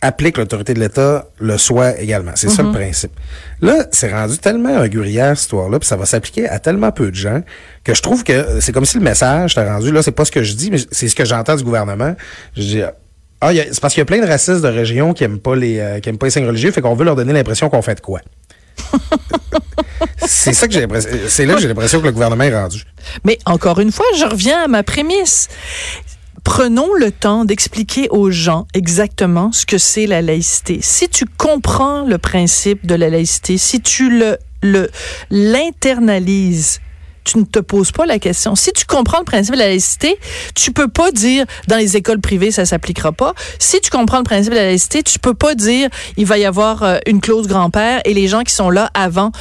appliquent 0.00 0.36
l'autorité 0.38 0.74
de 0.74 0.80
l'État 0.80 1.28
le 1.38 1.56
soient 1.58 1.98
également. 2.00 2.32
C'est 2.34 2.50
ça 2.50 2.62
le 2.62 2.68
mhm. 2.68 2.74
principe. 2.74 3.12
Là, 3.60 3.86
c'est 3.92 4.12
rendu 4.12 4.36
tellement 4.38 4.76
un 4.76 4.88
cette 4.90 5.40
histoire-là, 5.40 5.78
puis 5.78 5.86
ça 5.86 5.96
va 5.96 6.06
s'appliquer 6.06 6.48
à 6.48 6.58
tellement 6.58 6.90
peu 6.90 7.10
de 7.10 7.14
gens 7.14 7.42
que 7.84 7.94
je 7.94 8.02
trouve 8.02 8.24
que 8.24 8.60
c'est 8.60 8.72
comme 8.72 8.84
si 8.84 8.98
le 8.98 9.04
message 9.04 9.54
t'as 9.54 9.64
rendu, 9.64 9.92
là, 9.92 10.02
c'est 10.02 10.10
pas 10.10 10.24
ce 10.24 10.32
que 10.32 10.42
je 10.42 10.54
dis, 10.54 10.70
mais 10.72 10.78
c'est 10.90 11.08
ce 11.08 11.14
que 11.14 11.24
j'entends 11.24 11.54
du 11.54 11.62
gouvernement. 11.62 12.16
Je 12.56 12.62
dis, 12.62 12.82
ah, 13.42 13.50
c'est 13.52 13.80
parce 13.80 13.92
qu'il 13.92 14.00
y 14.00 14.02
a 14.02 14.06
plein 14.06 14.20
de 14.20 14.26
racistes 14.26 14.62
de 14.62 14.68
régions 14.68 15.14
qui 15.14 15.24
aiment 15.24 15.40
pas 15.40 15.56
les, 15.56 15.80
euh, 15.80 15.98
qui 15.98 16.08
aiment 16.08 16.16
pas 16.16 16.26
les 16.26 16.30
signes 16.30 16.46
religieux, 16.46 16.70
fait 16.70 16.80
qu'on 16.80 16.94
veut 16.94 17.04
leur 17.04 17.16
donner 17.16 17.32
l'impression 17.32 17.68
qu'on 17.68 17.82
fait 17.82 17.96
de 17.96 18.00
quoi. 18.00 18.20
c'est 20.18 20.52
ça 20.52 20.68
que 20.68 20.72
j'ai 20.72 20.80
l'impression. 20.80 21.10
C'est 21.26 21.44
là 21.44 21.54
que 21.54 21.60
j'ai 21.60 21.66
l'impression 21.66 22.00
que 22.00 22.06
le 22.06 22.12
gouvernement 22.12 22.44
est 22.44 22.56
rendu. 22.56 22.84
Mais 23.24 23.40
encore 23.44 23.80
une 23.80 23.90
fois, 23.90 24.06
je 24.16 24.24
reviens 24.26 24.62
à 24.62 24.68
ma 24.68 24.84
prémisse. 24.84 25.48
Prenons 26.44 26.94
le 26.94 27.10
temps 27.10 27.44
d'expliquer 27.44 28.08
aux 28.10 28.30
gens 28.30 28.68
exactement 28.74 29.50
ce 29.50 29.66
que 29.66 29.76
c'est 29.78 30.06
la 30.06 30.22
laïcité. 30.22 30.78
Si 30.80 31.08
tu 31.08 31.24
comprends 31.26 32.04
le 32.04 32.18
principe 32.18 32.86
de 32.86 32.94
la 32.94 33.10
laïcité, 33.10 33.58
si 33.58 33.80
tu 33.80 34.08
le 34.08 34.38
l'internalises, 35.30 36.80
tu 37.24 37.38
ne 37.38 37.44
te 37.44 37.58
poses 37.58 37.92
pas 37.92 38.06
la 38.06 38.18
question. 38.18 38.54
Si 38.54 38.72
tu 38.72 38.84
comprends 38.84 39.18
le 39.18 39.24
principe 39.24 39.54
de 39.54 39.60
la 39.60 39.68
laïcité, 39.68 40.16
tu 40.54 40.72
peux 40.72 40.88
pas 40.88 41.10
dire 41.12 41.44
dans 41.68 41.76
les 41.76 41.96
écoles 41.96 42.20
privées 42.20 42.50
ça 42.50 42.64
s'appliquera 42.64 43.12
pas. 43.12 43.34
Si 43.58 43.80
tu 43.80 43.90
comprends 43.90 44.18
le 44.18 44.24
principe 44.24 44.52
de 44.52 44.58
la 44.58 44.64
laïcité, 44.64 45.02
tu 45.02 45.18
peux 45.18 45.34
pas 45.34 45.54
dire 45.54 45.88
il 46.16 46.26
va 46.26 46.38
y 46.38 46.44
avoir 46.44 46.82
euh, 46.82 46.98
une 47.06 47.20
clause 47.20 47.46
grand-père 47.46 48.00
et 48.04 48.14
les 48.14 48.28
gens 48.28 48.42
qui 48.42 48.52
sont 48.52 48.70
là 48.70 48.90
avant 48.94 49.32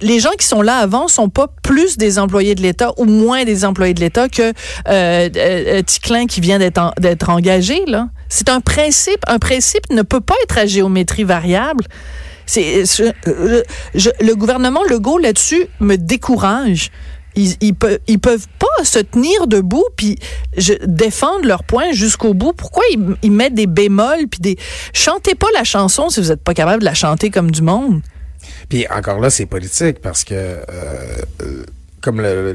les 0.00 0.20
gens 0.20 0.30
qui 0.38 0.46
sont 0.46 0.62
là 0.62 0.76
avant 0.76 1.08
sont 1.08 1.28
pas 1.28 1.48
plus 1.62 1.96
des 1.96 2.18
employés 2.18 2.54
de 2.54 2.62
l'État 2.62 2.92
ou 2.96 3.04
moins 3.04 3.44
des 3.44 3.64
employés 3.64 3.94
de 3.94 4.00
l'État 4.00 4.28
que 4.28 4.52
euh, 4.88 5.28
euh 5.36 5.82
Ticlin 5.82 6.26
qui 6.26 6.40
vient 6.40 6.58
d'être 6.58 7.28
engagé 7.28 7.84
là. 7.86 8.08
C'est 8.28 8.48
un 8.48 8.60
principe, 8.60 9.20
un 9.26 9.38
principe 9.38 9.90
ne 9.90 10.02
peut 10.02 10.20
pas 10.20 10.34
être 10.42 10.58
à 10.58 10.66
géométrie 10.66 11.24
variable. 11.24 11.84
C'est 12.46 12.84
le 13.24 14.34
gouvernement 14.34 14.82
Legault 14.84 15.18
là-dessus 15.18 15.66
me 15.80 15.96
décourage 15.96 16.90
ils, 17.36 17.74
peuvent, 17.74 18.46
pas 18.58 18.84
se 18.84 18.98
tenir 18.98 19.46
debout 19.46 19.84
puis 19.96 20.18
défendre 20.86 21.46
leur 21.46 21.64
point 21.64 21.92
jusqu'au 21.92 22.34
bout. 22.34 22.52
Pourquoi 22.52 22.82
ils, 23.22 23.32
mettent 23.32 23.54
des 23.54 23.66
bémols 23.66 24.28
puis 24.30 24.40
des 24.40 24.56
chantez 24.92 25.34
pas 25.34 25.48
la 25.54 25.64
chanson 25.64 26.08
si 26.08 26.20
vous 26.20 26.32
êtes 26.32 26.42
pas 26.42 26.54
capable 26.54 26.80
de 26.80 26.84
la 26.84 26.94
chanter 26.94 27.30
comme 27.30 27.50
du 27.50 27.62
monde. 27.62 28.00
Puis 28.68 28.86
encore 28.88 29.20
là, 29.20 29.30
c'est 29.30 29.46
politique 29.46 30.00
parce 30.00 30.24
que 30.24 30.34
euh 30.34 31.64
comme 32.04 32.20
le, 32.20 32.54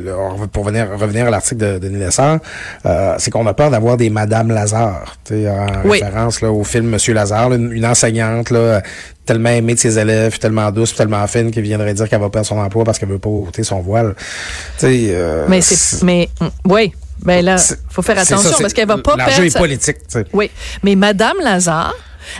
pour 0.52 0.64
venir 0.64 0.88
revenir 0.98 1.26
à 1.26 1.30
l'article 1.32 1.58
de 1.58 1.80
Denis 1.80 1.98
Lessard, 2.00 2.38
euh, 2.86 3.16
c'est 3.18 3.32
qu'on 3.32 3.46
a 3.48 3.54
peur 3.54 3.72
d'avoir 3.72 3.98
des 3.98 4.10
Madame 4.10 4.50
Lazare, 4.50 5.16
en 5.32 5.90
référence 5.90 6.42
là, 6.42 6.52
au 6.52 6.64
film 6.64 6.88
Monsieur 6.88 7.16
Lazare, 7.16 7.52
une, 7.54 7.86
enseignante 7.86 8.52
là, 8.52 8.82
tellement 9.26 9.50
aimée 9.50 9.74
de 9.74 9.80
ses 9.80 9.98
élèves, 9.98 10.38
tellement 10.38 10.72
douce, 10.72 10.94
tellement 10.94 11.26
fine, 11.28 11.50
qui 11.50 11.62
viendrait 11.62 11.96
dire 11.96 12.08
qu'elle 12.08 12.22
va 12.22 12.30
perdre 12.30 12.48
son 12.48 12.60
emploi 12.60 12.84
parce 12.84 13.00
qu'elle 13.00 13.10
veut 13.10 13.20
pas 13.20 13.30
ôter 13.30 13.64
son 13.64 13.82
voile. 13.82 14.16
Euh, 14.84 15.46
mais 15.50 15.62
c'est, 15.62 16.04
mais 16.06 16.30
mm, 16.40 16.48
oui. 16.66 16.94
Ben 17.22 17.44
là, 17.44 17.58
faut 17.90 18.02
faire 18.02 18.18
attention 18.18 18.58
parce 18.62 18.72
qu'elle 18.72 18.88
va 18.88 18.98
pas 18.98 19.18
perdre. 19.18 19.44
est 19.44 19.58
politique. 19.58 19.98
Oui, 20.32 20.50
mais 20.84 20.96
Madame 20.96 21.36
Lazare, 21.44 21.94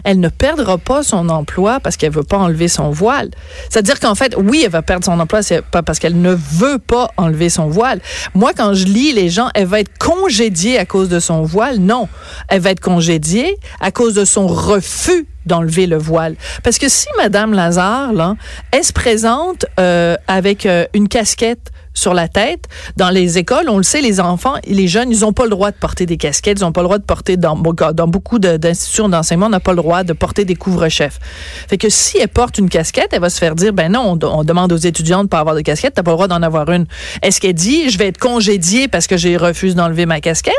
elle 0.04 0.20
ne 0.20 0.30
perdra 0.30 0.78
pas 0.78 1.04
son 1.04 1.30
emploi 1.30 1.80
parce 1.80 1.98
qu'elle 1.98 2.12
veut 2.12 2.24
pas 2.24 2.38
enlever 2.38 2.68
son 2.68 2.90
voile. 2.90 3.30
C'est-à-dire 3.70 4.00
qu'en 4.00 4.16
fait, 4.16 4.36
oui, 4.38 4.62
elle 4.64 4.72
va 4.72 4.82
perdre 4.82 5.06
son 5.06 5.20
emploi, 5.20 5.42
c'est 5.42 5.62
pas 5.62 5.84
parce 5.84 6.00
qu'elle 6.00 6.20
ne 6.22 6.34
veut 6.34 6.80
pas 6.80 7.12
enlever 7.18 7.50
son 7.50 7.68
voile. 7.68 8.00
Moi, 8.34 8.52
quand 8.56 8.74
je 8.74 8.86
lis 8.86 9.14
les 9.14 9.30
gens, 9.30 9.50
elle 9.56 9.68
va 9.68 9.80
être 9.80 9.98
congédiée 9.98 10.80
à 10.80 10.86
cause 10.86 11.10
de 11.10 11.20
son 11.20 11.44
voile. 11.44 11.80
Non, 11.80 12.08
elle 12.48 12.62
va 12.62 12.72
être 12.72 12.80
congédiée 12.80 13.58
à 13.80 13.92
cause 13.92 14.14
de 14.14 14.26
son 14.26 14.48
refus 14.48 15.28
d'enlever 15.46 15.88
le 15.88 15.98
voile. 15.98 16.36
Parce 16.64 16.78
que 16.78 16.88
si 16.88 17.08
Madame 17.18 17.54
Lazare, 17.54 18.14
là, 18.14 18.36
elle 18.72 18.84
se 18.84 18.94
présente 18.94 19.66
euh, 19.80 20.16
avec 20.28 20.66
euh, 20.66 20.86
une 20.94 21.08
casquette 21.08 21.72
sur 22.00 22.14
la 22.14 22.28
tête. 22.28 22.66
Dans 22.98 23.10
les 23.10 23.38
écoles, 23.38 23.70
on 23.70 23.78
le 23.78 23.84
sait, 23.84 24.02
les 24.02 24.20
enfants, 24.20 24.56
les 24.66 24.88
jeunes, 24.88 25.12
ils 25.12 25.22
n'ont 25.22 25.34
pas 25.34 25.44
le 25.44 25.50
droit 25.52 25.72
de 25.72 25.76
porter 25.76 26.06
des 26.06 26.18
casquettes, 26.18 26.60
ils 26.60 26.64
n'ont 26.64 26.72
pas 26.72 26.82
le 26.82 26.88
droit 26.88 26.98
de 26.98 27.04
porter, 27.04 27.38
dans, 27.38 27.56
dans 27.56 28.08
beaucoup 28.08 28.40
d'institutions 28.40 29.10
d'enseignement, 29.10 29.48
on 29.48 29.50
n'a 29.50 29.60
pas 29.60 29.72
le 29.72 29.78
droit 29.78 30.04
de 30.04 30.14
porter 30.14 30.46
des 30.46 30.56
couvre-chefs. 30.56 31.20
Fait 31.68 31.78
que 31.78 31.90
si 31.90 32.18
elle 32.18 32.28
porte 32.30 32.58
une 32.58 32.70
casquette, 32.70 33.10
elle 33.12 33.22
va 33.22 33.30
se 33.30 33.40
faire 33.40 33.56
dire, 33.56 33.74
ben 33.74 33.92
non, 33.92 34.18
on, 34.22 34.44
demande 34.44 34.72
aux 34.72 34.78
étudiants 34.78 35.24
de 35.24 35.30
pas 35.30 35.40
avoir 35.40 35.56
de 35.56 35.62
casquette, 35.62 35.94
t'as 35.96 36.04
pas 36.04 36.12
le 36.12 36.16
droit 36.16 36.28
d'en 36.28 36.42
avoir 36.42 36.70
une. 36.72 36.86
Est-ce 37.22 37.40
qu'elle 37.42 37.54
dit, 37.54 37.90
je 37.90 37.98
vais 37.98 38.08
être 38.08 38.18
congédiée 38.18 38.88
parce 38.88 39.08
que 39.08 39.18
j'ai 39.18 39.38
refusé 39.38 39.76
d'enlever 39.76 40.06
ma 40.06 40.22
casquette? 40.22 40.54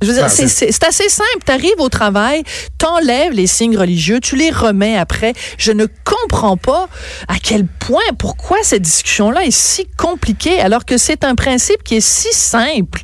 C'est 0.00 0.84
assez 0.84 1.08
simple. 1.08 1.38
Tu 1.44 1.52
arrives 1.52 1.78
au 1.78 1.88
travail, 1.88 2.44
t'enlèves 2.78 3.32
les 3.32 3.46
signes 3.46 3.76
religieux, 3.76 4.20
tu 4.20 4.36
les 4.36 4.50
remets 4.50 4.96
après. 4.96 5.32
Je 5.58 5.72
ne 5.72 5.86
comprends 6.04 6.56
pas 6.56 6.88
à 7.26 7.34
quel 7.42 7.66
point, 7.66 8.00
pourquoi 8.18 8.58
cette 8.62 8.82
discussion-là 8.82 9.44
est 9.44 9.50
si 9.50 9.86
compliquée 9.96 10.60
alors 10.60 10.84
que 10.84 10.98
c'est 10.98 11.24
un 11.24 11.34
principe 11.34 11.82
qui 11.82 11.96
est 11.96 12.06
si 12.06 12.32
simple. 12.32 13.02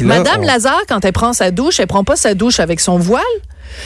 Madame 0.00 0.42
Lazare, 0.42 0.82
quand 0.88 1.04
elle 1.04 1.12
prend 1.12 1.32
sa 1.32 1.50
douche, 1.50 1.80
elle 1.80 1.86
prend 1.86 2.04
pas 2.04 2.16
sa 2.16 2.34
douche 2.34 2.60
avec 2.60 2.80
son 2.80 2.98
voile. 2.98 3.22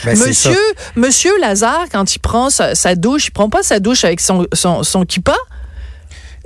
Ben, 0.05 0.19
monsieur, 0.19 0.59
Monsieur 0.97 1.33
Lazare, 1.41 1.87
quand 1.91 2.15
il 2.15 2.19
prend 2.19 2.51
sa, 2.51 2.95
douche, 2.95 3.27
il 3.27 3.31
prend 3.31 3.49
pas 3.49 3.63
sa 3.63 3.81
douche 3.81 4.05
avec 4.05 4.21
son, 4.21 4.47
son, 4.53 4.83
son 4.83 5.05
kippa. 5.05 5.37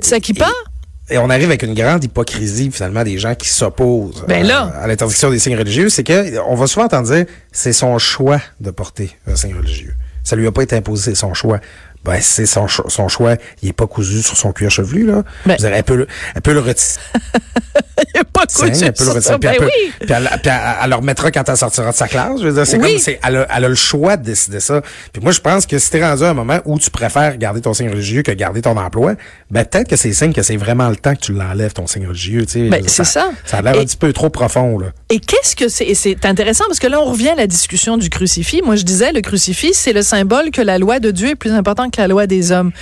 Sa 0.00 0.20
kippa? 0.20 0.46
et 0.46 0.73
on 1.12 1.28
arrive 1.30 1.46
avec 1.48 1.62
une 1.62 1.74
grande 1.74 2.02
hypocrisie 2.04 2.70
finalement 2.72 3.04
des 3.04 3.18
gens 3.18 3.34
qui 3.34 3.48
s'opposent 3.48 4.24
ben 4.26 4.48
euh, 4.48 4.68
à 4.82 4.86
l'interdiction 4.86 5.30
des 5.30 5.38
signes 5.38 5.56
religieux, 5.58 5.88
c'est 5.88 6.04
que 6.04 6.38
on 6.48 6.54
va 6.54 6.66
souvent 6.66 6.86
entendre 6.86 7.08
dire 7.12 7.26
c'est 7.52 7.72
son 7.74 7.98
choix 7.98 8.40
de 8.60 8.70
porter 8.70 9.16
un 9.26 9.36
signe 9.36 9.54
religieux. 9.56 9.94
Ça 10.22 10.36
lui 10.36 10.46
a 10.46 10.52
pas 10.52 10.62
été 10.62 10.74
imposé, 10.76 11.10
c'est 11.10 11.20
son 11.20 11.34
choix. 11.34 11.60
ben 12.02 12.18
c'est 12.22 12.46
son, 12.46 12.66
cho- 12.66 12.88
son 12.88 13.08
choix. 13.08 13.36
Il 13.62 13.68
est 13.68 13.72
pas 13.74 13.86
cousu 13.86 14.22
sur 14.22 14.36
son 14.36 14.52
cuir 14.52 14.70
chevelu, 14.70 15.04
là. 15.06 15.22
Ben. 15.44 15.56
Dire, 15.56 15.72
elle 15.74 15.82
peut, 15.84 15.96
le- 15.96 16.06
elle 16.34 16.40
peut 16.42 16.54
le 16.54 16.60
retirer. 16.60 17.00
Il 18.14 18.20
a 18.20 18.24
pas 18.24 18.46
cousu 18.46 18.84
elle 18.84 18.92
peut 18.92 19.04
le 19.04 19.10
retirer. 19.12 19.38
Puis 19.38 19.48
Ben 19.48 19.54
elle, 19.60 19.64
oui. 19.64 19.92
puis 20.00 20.08
elle, 20.12 20.28
puis 20.42 20.50
elle- 20.50 20.76
elle 20.84 20.90
le 20.90 20.96
remettra 20.96 21.30
quand 21.30 21.48
elle 21.48 21.56
sortira 21.56 21.90
de 21.90 21.96
sa 21.96 22.08
classe. 22.08 22.40
Je 22.40 22.46
veux 22.48 22.52
dire, 22.54 22.66
c'est 22.66 22.78
Oui. 22.78 22.92
comme, 22.94 22.98
c'est, 22.98 23.20
elle 23.26 23.36
a, 23.36 23.46
elle 23.56 23.64
a 23.64 23.68
le 23.68 23.74
choix 23.74 24.16
de 24.16 24.24
décider 24.24 24.60
ça. 24.60 24.80
Puis 25.12 25.22
moi, 25.22 25.32
je 25.32 25.40
pense 25.40 25.66
que 25.66 25.78
si 25.78 25.90
t'es 25.90 26.04
rendu 26.04 26.24
à 26.24 26.30
un 26.30 26.34
moment 26.34 26.58
où 26.64 26.78
tu 26.78 26.90
préfères 26.90 27.36
garder 27.36 27.60
ton 27.60 27.72
signe 27.74 27.90
religieux 27.90 28.22
que 28.22 28.32
garder 28.32 28.62
ton 28.62 28.76
emploi, 28.76 29.14
ben 29.54 29.64
peut-être 29.64 29.88
que 29.88 29.94
c'est 29.94 30.12
signe 30.12 30.32
que 30.32 30.42
c'est 30.42 30.56
vraiment 30.56 30.88
le 30.88 30.96
temps 30.96 31.14
que 31.14 31.20
tu 31.20 31.32
l'enlèves, 31.32 31.72
ton 31.72 31.86
signe 31.86 32.08
religieux, 32.08 32.44
tu 32.44 32.52
sais. 32.54 32.68
Ben, 32.68 32.82
c'est 32.88 33.04
ça. 33.04 33.30
Ça 33.44 33.58
a 33.58 33.62
l'air 33.62 33.78
un 33.78 33.84
petit 33.84 33.96
peu 33.96 34.12
trop 34.12 34.28
profond, 34.28 34.80
là. 34.80 34.88
Et 35.10 35.20
qu'est-ce 35.20 35.54
que 35.54 35.68
c'est? 35.68 35.84
Et 35.84 35.94
c'est 35.94 36.26
intéressant 36.26 36.64
parce 36.66 36.80
que 36.80 36.88
là, 36.88 37.00
on 37.00 37.12
revient 37.12 37.28
à 37.28 37.34
la 37.36 37.46
discussion 37.46 37.96
du 37.96 38.10
crucifix. 38.10 38.62
Moi, 38.62 38.74
je 38.74 38.82
disais, 38.82 39.12
le 39.12 39.20
crucifix, 39.20 39.72
c'est 39.74 39.92
le 39.92 40.02
symbole 40.02 40.50
que 40.50 40.60
la 40.60 40.78
loi 40.78 40.98
de 40.98 41.12
Dieu 41.12 41.28
est 41.28 41.34
plus 41.36 41.52
importante 41.52 41.94
que 41.94 42.00
la 42.00 42.08
loi 42.08 42.26
des 42.26 42.50
hommes. 42.50 42.72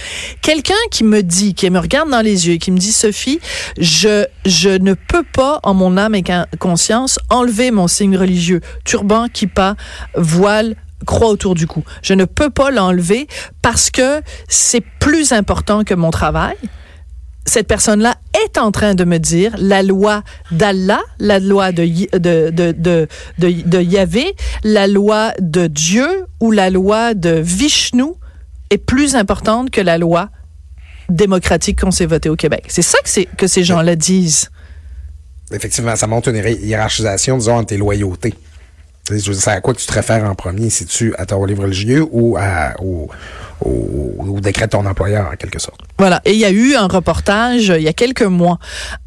Quelqu'un 0.41 0.73
qui 0.91 1.05
me 1.05 1.23
dit, 1.23 1.53
qui 1.53 1.69
me 1.69 1.79
regarde 1.79 2.09
dans 2.09 2.23
les 2.23 2.49
yeux, 2.49 2.55
et 2.55 2.59
qui 2.59 2.71
me 2.71 2.79
dit, 2.79 2.93
Sophie, 2.93 3.39
je, 3.79 4.25
je 4.47 4.71
ne 4.71 4.95
peux 4.95 5.25
pas, 5.31 5.61
en 5.65 5.75
mon 5.75 5.99
âme 5.99 6.15
et 6.15 6.23
con- 6.23 6.47
conscience, 6.59 7.19
enlever 7.29 7.71
mon 7.71 7.87
signe 7.87 8.17
religieux. 8.17 8.63
Turban, 8.87 9.29
kippa, 9.29 9.77
voile, 10.17 10.75
croix 11.03 11.29
autour 11.29 11.55
du 11.55 11.67
cou. 11.67 11.85
Je 12.03 12.15
ne 12.15 12.25
peux 12.25 12.51
pas 12.51 12.71
l'enlever 12.71 13.27
parce 13.63 13.91
que 13.91 14.21
c'est 14.49 14.83
plus 15.01 15.33
important 15.33 15.85
que 15.85 15.95
mon 15.95 16.11
travail 16.11 16.57
cette 17.45 17.67
personne-là 17.67 18.15
est 18.45 18.57
en 18.57 18.71
train 18.71 18.95
de 18.95 19.03
me 19.03 19.19
dire 19.19 19.53
la 19.59 19.83
loi 19.83 20.23
d'Allah, 20.53 21.01
la 21.19 21.41
loi 21.41 21.73
de, 21.73 21.83
de, 22.17 22.51
de, 22.71 23.09
de, 23.39 23.81
Yahvé, 23.83 24.37
la 24.63 24.87
loi 24.87 25.33
de 25.41 25.67
Dieu 25.67 26.07
ou 26.39 26.53
la 26.53 26.71
loi 26.71 27.15
de 27.15 27.31
Vishnu 27.31 28.05
est 28.71 28.79
plus 28.79 29.17
importante 29.17 29.71
que 29.71 29.81
la 29.81 29.99
loi 29.99 30.29
démocratique 31.09 31.81
qu'on 31.81 31.91
s'est 31.91 32.07
votée 32.07 32.29
au 32.29 32.37
Québec. 32.37 32.67
C'est 32.69 32.81
ça 32.81 32.99
que, 33.05 33.37
que 33.37 33.49
ces 33.49 33.65
gens-là 33.65 33.97
disent. 33.97 34.49
Effectivement, 35.51 35.97
ça 35.97 36.07
montre 36.07 36.29
une 36.29 36.37
hi- 36.37 36.65
hiérarchisation, 36.65 37.37
disons, 37.39 37.57
entre 37.57 37.67
tes 37.67 37.77
loyautés. 37.77 38.35
C'est 39.05 39.49
à 39.49 39.61
quoi 39.61 39.75
que 39.75 39.81
tu 39.81 39.87
te 39.87 39.93
réfères 39.93 40.25
en 40.25 40.35
premier? 40.35 40.71
Si 40.71 40.87
tu 40.87 41.15
à 41.17 41.27
ton 41.27 41.45
livre 41.45 41.63
religieux 41.63 42.07
ou 42.11 42.37
à, 42.39 42.75
au, 42.81 43.09
au, 43.65 44.15
au 44.19 44.41
décret 44.41 44.67
de 44.67 44.71
ton 44.71 44.87
employeur, 44.87 45.29
en 45.33 45.37
quelque 45.37 45.59
sorte? 45.59 45.81
Voilà. 46.03 46.21
Et 46.25 46.33
il 46.33 46.39
y 46.41 46.45
a 46.45 46.51
eu 46.51 46.75
un 46.75 46.89
reportage 46.89 47.71
euh, 47.71 47.79
il 47.79 47.85
y 47.85 47.89
a 47.89 47.93
quelques 47.93 48.25
mois 48.25 48.59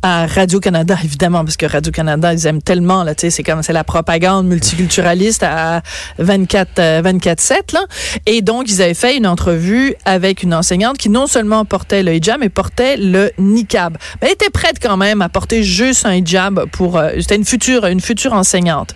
à 0.01 0.27
Radio-Canada, 0.27 0.95
évidemment, 1.03 1.43
parce 1.43 1.57
que 1.57 1.65
Radio-Canada, 1.65 2.33
ils 2.33 2.47
aiment 2.47 2.61
tellement, 2.61 3.03
là, 3.03 3.13
tu 3.13 3.23
sais, 3.23 3.31
c'est 3.31 3.43
comme, 3.43 3.61
c'est 3.63 3.73
la 3.73 3.83
propagande 3.83 4.47
multiculturaliste 4.47 5.43
à 5.43 5.81
24, 6.19 6.79
euh, 6.79 7.01
24-7, 7.01 7.73
là. 7.73 7.81
Et 8.25 8.41
donc, 8.41 8.71
ils 8.71 8.81
avaient 8.81 8.93
fait 8.93 9.17
une 9.17 9.27
entrevue 9.27 9.93
avec 10.05 10.41
une 10.41 10.53
enseignante 10.53 10.97
qui 10.97 11.09
non 11.09 11.27
seulement 11.27 11.65
portait 11.65 12.01
le 12.01 12.13
hijab, 12.13 12.39
mais 12.39 12.47
portait 12.47 12.95
le 12.95 13.29
niqab. 13.39 13.97
Mais 14.21 14.27
elle 14.27 14.33
était 14.35 14.49
prête 14.49 14.77
quand 14.81 14.95
même 14.95 15.21
à 15.21 15.27
porter 15.27 15.63
juste 15.63 16.05
un 16.05 16.13
hijab 16.13 16.63
pour, 16.71 16.97
euh, 16.97 17.09
c'était 17.19 17.35
une 17.35 17.43
future, 17.43 17.85
une 17.87 17.99
future 17.99 18.31
enseignante. 18.31 18.95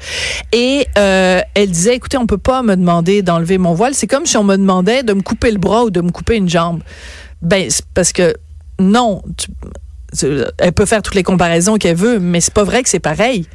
Et, 0.53 0.87
euh, 0.97 1.41
elle 1.53 1.69
disait, 1.69 1.95
écoutez, 1.95 2.15
on 2.15 2.27
peut 2.27 2.37
pas 2.37 2.61
me 2.61 2.77
demander 2.77 3.23
d'enlever 3.23 3.57
mon 3.57 3.73
voile. 3.73 3.93
C'est 3.93 4.07
comme 4.07 4.25
si 4.25 4.37
on 4.37 4.45
me 4.45 4.55
demandait 4.55 5.03
de 5.03 5.11
me 5.11 5.21
couper 5.21 5.51
le 5.51 5.57
bras 5.57 5.83
ou 5.83 5.89
de 5.89 5.99
me 5.99 6.11
couper 6.11 6.37
une 6.37 6.47
jambe. 6.47 6.79
Ben, 7.41 7.69
parce 7.93 8.11
que 8.11 8.33
non, 8.79 9.21
elle 10.57 10.73
peut 10.73 10.85
faire 10.85 11.01
toutes 11.01 11.15
les 11.15 11.23
comparaisons 11.23 11.77
qu'elle 11.77 11.95
veut, 11.95 12.19
mais 12.19 12.41
c'est 12.41 12.53
pas 12.53 12.63
vrai 12.63 12.83
que 12.83 12.89
c'est 12.89 12.99
pareil. 12.99 13.47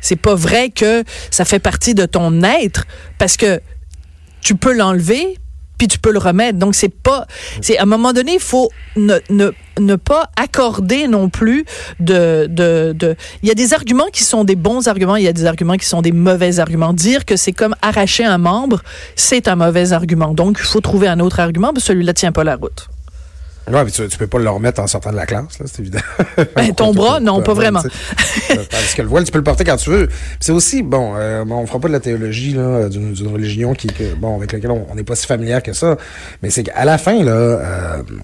C'est 0.00 0.16
pas 0.16 0.34
vrai 0.34 0.70
que 0.70 1.04
ça 1.30 1.44
fait 1.44 1.58
partie 1.58 1.94
de 1.94 2.06
ton 2.06 2.42
être 2.42 2.86
parce 3.18 3.36
que 3.36 3.60
tu 4.40 4.54
peux 4.54 4.72
l'enlever 4.72 5.36
puis 5.76 5.88
tu 5.88 5.98
peux 5.98 6.12
le 6.12 6.18
remettre. 6.18 6.58
Donc 6.58 6.74
c'est 6.74 6.90
pas 6.90 7.26
c'est 7.60 7.78
à 7.78 7.82
un 7.82 7.86
moment 7.86 8.12
donné, 8.12 8.34
il 8.34 8.40
faut 8.40 8.70
ne, 8.96 9.96
pas 9.96 10.30
accorder 10.36 11.06
non 11.06 11.28
plus 11.28 11.64
de 12.00 12.46
il 13.42 13.48
y 13.48 13.50
a 13.50 13.54
des 13.54 13.74
arguments 13.74 14.08
qui 14.12 14.22
sont 14.22 14.44
des 14.44 14.56
bons 14.56 14.88
arguments, 14.88 15.16
il 15.16 15.24
y 15.24 15.28
a 15.28 15.32
des 15.32 15.46
arguments 15.46 15.76
qui 15.76 15.86
sont 15.86 16.02
des 16.02 16.12
mauvais 16.12 16.60
arguments. 16.60 16.92
Dire 16.92 17.24
que 17.24 17.36
c'est 17.36 17.52
comme 17.52 17.74
arracher 17.82 18.24
un 18.24 18.38
membre, 18.38 18.82
c'est 19.16 19.48
un 19.48 19.56
mauvais 19.56 19.92
argument. 19.92 20.32
Donc 20.32 20.58
il 20.60 20.66
faut 20.66 20.80
trouver 20.80 21.08
un 21.08 21.20
autre 21.20 21.40
argument, 21.40 21.72
mais 21.74 21.80
celui-là 21.80 22.14
tient 22.14 22.32
pas 22.32 22.44
la 22.44 22.56
route. 22.56 22.88
Ouais, 23.68 23.84
mais 23.84 23.90
tu, 23.90 24.06
tu 24.08 24.18
peux 24.18 24.26
pas 24.26 24.38
le 24.38 24.50
remettre 24.50 24.80
en 24.80 24.86
sortant 24.86 25.10
de 25.10 25.16
la 25.16 25.26
classe, 25.26 25.58
là, 25.60 25.66
c'est 25.70 25.80
évident. 25.80 26.00
Ben, 26.56 26.74
ton 26.74 26.92
bras, 26.92 27.20
non, 27.20 27.42
pas 27.42 27.54
vraiment. 27.54 27.82
Parce 28.70 28.94
que 28.94 29.02
le 29.02 29.08
voile, 29.08 29.24
tu 29.24 29.32
peux 29.32 29.38
le 29.38 29.44
porter 29.44 29.64
quand 29.64 29.76
tu 29.76 29.90
veux. 29.90 30.08
C'est 30.40 30.52
aussi, 30.52 30.82
bon, 30.82 31.12
euh, 31.16 31.44
on 31.48 31.66
fera 31.66 31.78
pas 31.78 31.88
de 31.88 31.92
la 31.92 32.00
théologie 32.00 32.52
là, 32.54 32.88
d'une, 32.88 33.12
d'une 33.12 33.28
religion 33.32 33.74
qui, 33.74 33.88
que, 33.88 34.14
bon, 34.14 34.36
avec 34.36 34.52
laquelle 34.52 34.70
on 34.70 34.94
n'est 34.94 35.04
pas 35.04 35.14
si 35.14 35.26
familière 35.26 35.62
que 35.62 35.72
ça. 35.72 35.96
Mais 36.42 36.50
c'est 36.50 36.62
qu'à 36.64 36.84
la 36.84 36.98
fin, 36.98 37.22
là, 37.22 37.32
euh, 37.32 38.02
tu 38.08 38.14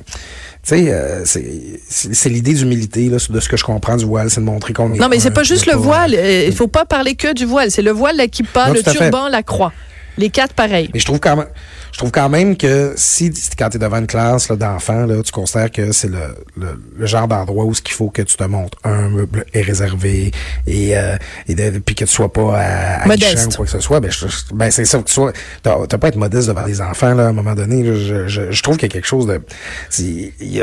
sais, 0.64 0.90
euh, 0.92 1.24
c'est, 1.24 1.80
c'est, 1.88 2.14
c'est 2.14 2.28
l'idée 2.28 2.54
d'humilité, 2.54 3.08
là, 3.08 3.18
de 3.28 3.40
ce 3.40 3.48
que 3.48 3.56
je 3.56 3.64
comprends 3.64 3.96
du 3.96 4.04
voile, 4.04 4.30
c'est 4.30 4.40
de 4.40 4.46
montrer 4.46 4.72
qu'on 4.72 4.92
est. 4.94 4.98
Non, 4.98 5.08
mais 5.08 5.20
c'est 5.20 5.30
pas 5.30 5.44
juste 5.44 5.66
le 5.66 5.72
pas- 5.72 5.78
voile. 5.78 6.14
Euh, 6.14 6.44
Il 6.46 6.54
faut 6.54 6.68
pas 6.68 6.84
parler 6.86 7.14
que 7.14 7.32
du 7.34 7.44
voile. 7.44 7.70
C'est 7.70 7.82
le 7.82 7.92
voile, 7.92 8.16
la 8.16 8.26
kippa, 8.26 8.68
Non, 8.68 8.74
le 8.74 8.82
turban, 8.82 9.28
la 9.28 9.42
croix. 9.42 9.72
Les 10.18 10.30
quatre 10.30 10.54
pareils. 10.54 10.88
Mais 10.94 11.00
je 11.00 11.04
trouve 11.04 11.20
quand 11.20 11.36
même, 11.36 11.46
je 11.96 12.00
trouve 12.00 12.10
quand 12.12 12.28
même 12.28 12.58
que 12.58 12.92
si, 12.98 13.32
quand 13.58 13.70
t'es 13.70 13.78
devant 13.78 13.96
une 13.96 14.06
classe 14.06 14.48
d'enfants, 14.52 15.06
tu 15.24 15.32
considères 15.32 15.70
que 15.70 15.92
c'est 15.92 16.08
le, 16.10 16.18
le, 16.54 16.78
le 16.94 17.06
genre 17.06 17.26
d'endroit 17.26 17.64
où 17.64 17.72
ce 17.72 17.80
qu'il 17.80 17.94
faut 17.94 18.10
que 18.10 18.20
tu 18.20 18.36
te 18.36 18.44
montres 18.44 18.76
un 18.84 19.08
meuble 19.08 19.46
est 19.54 19.62
réservé 19.62 20.30
et, 20.66 20.94
euh, 20.98 21.16
et 21.48 21.54
de- 21.54 21.78
puis 21.78 21.94
que 21.94 22.04
tu 22.04 22.10
sois 22.10 22.30
pas 22.30 22.54
à, 22.58 23.02
à 23.02 23.06
Modeste. 23.06 23.54
Ou 23.54 23.56
quoi 23.56 23.64
que 23.64 23.70
ce 23.70 23.80
soit, 23.80 24.00
ben, 24.00 24.10
ben 24.52 24.70
c'est 24.70 24.84
ça 24.84 24.98
que 24.98 25.04
tu 25.04 25.14
sois. 25.14 25.32
T'as 25.62 25.86
pas 25.86 26.06
à 26.06 26.08
être 26.10 26.16
modeste 26.16 26.48
devant 26.48 26.66
des 26.66 26.82
enfants 26.82 27.14
là, 27.14 27.24
à 27.24 27.28
un 27.28 27.32
moment 27.32 27.54
donné. 27.54 27.82
là. 27.82 27.94
je, 27.94 28.28
je, 28.28 28.50
je 28.52 28.62
trouve 28.62 28.76
qu'il 28.76 28.88
y 28.90 28.92
a 28.92 28.92
quelque 28.92 29.06
chose 29.08 29.26
de, 29.26 29.40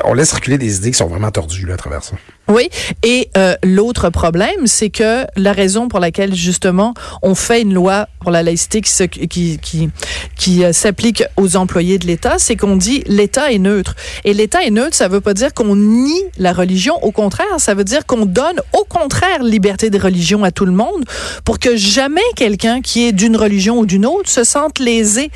on 0.03 0.13
laisse 0.13 0.29
circuler 0.29 0.59
des 0.59 0.75
idées 0.77 0.91
qui 0.91 0.97
sont 0.99 1.07
vraiment 1.07 1.31
tordues 1.31 1.65
là, 1.65 1.73
à 1.73 1.77
travers 1.77 2.03
ça. 2.03 2.13
Oui. 2.49 2.69
Et 3.03 3.29
euh, 3.37 3.55
l'autre 3.63 4.09
problème, 4.09 4.67
c'est 4.67 4.89
que 4.89 5.25
la 5.37 5.53
raison 5.53 5.87
pour 5.87 5.99
laquelle 5.99 6.35
justement 6.35 6.93
on 7.21 7.35
fait 7.35 7.61
une 7.61 7.73
loi 7.73 8.07
pour 8.19 8.31
la 8.31 8.43
laïcité 8.43 8.81
qui 8.81 9.59
qui 9.59 9.89
qui 10.35 10.63
euh, 10.63 10.73
s'applique 10.73 11.23
aux 11.37 11.55
employés 11.55 11.97
de 11.99 12.05
l'État, 12.05 12.35
c'est 12.39 12.55
qu'on 12.57 12.75
dit 12.75 13.01
l'État 13.05 13.51
est 13.51 13.59
neutre. 13.59 13.95
Et 14.25 14.33
l'État 14.33 14.61
est 14.63 14.71
neutre, 14.71 14.95
ça 14.95 15.07
veut 15.07 15.21
pas 15.21 15.33
dire 15.33 15.53
qu'on 15.53 15.75
nie 15.75 16.21
la 16.37 16.51
religion. 16.51 17.01
Au 17.03 17.11
contraire, 17.11 17.59
ça 17.59 17.75
veut 17.75 17.85
dire 17.85 18.05
qu'on 18.05 18.25
donne 18.25 18.59
au 18.73 18.83
contraire 18.83 19.41
liberté 19.41 19.89
de 19.89 19.97
religion 19.97 20.43
à 20.43 20.51
tout 20.51 20.65
le 20.65 20.73
monde 20.73 21.05
pour 21.45 21.59
que 21.59 21.77
jamais 21.77 22.21
quelqu'un 22.35 22.81
qui 22.81 23.05
est 23.05 23.13
d'une 23.13 23.37
religion 23.37 23.79
ou 23.79 23.85
d'une 23.85 24.05
autre 24.05 24.29
se 24.29 24.43
sente 24.43 24.79
lésé. 24.79 25.31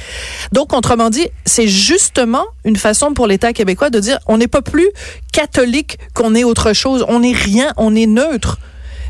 Donc, 0.52 0.74
autrement 0.74 1.10
dit, 1.10 1.28
c'est 1.46 1.68
justement 1.68 2.46
une 2.66 2.76
façon 2.76 3.14
pour 3.14 3.28
l'État 3.28 3.54
québécois 3.54 3.90
de 3.90 4.00
dire 4.00 4.20
on 4.28 4.38
n'est 4.38 4.48
pas 4.48 4.62
plus 4.62 4.90
catholique 5.32 6.00
qu'on 6.14 6.36
est 6.36 6.44
autre 6.44 6.74
chose. 6.74 6.97
On 7.08 7.20
n'est 7.20 7.34
rien, 7.34 7.74
on 7.78 7.96
est 7.96 8.06
neutre. 8.06 8.60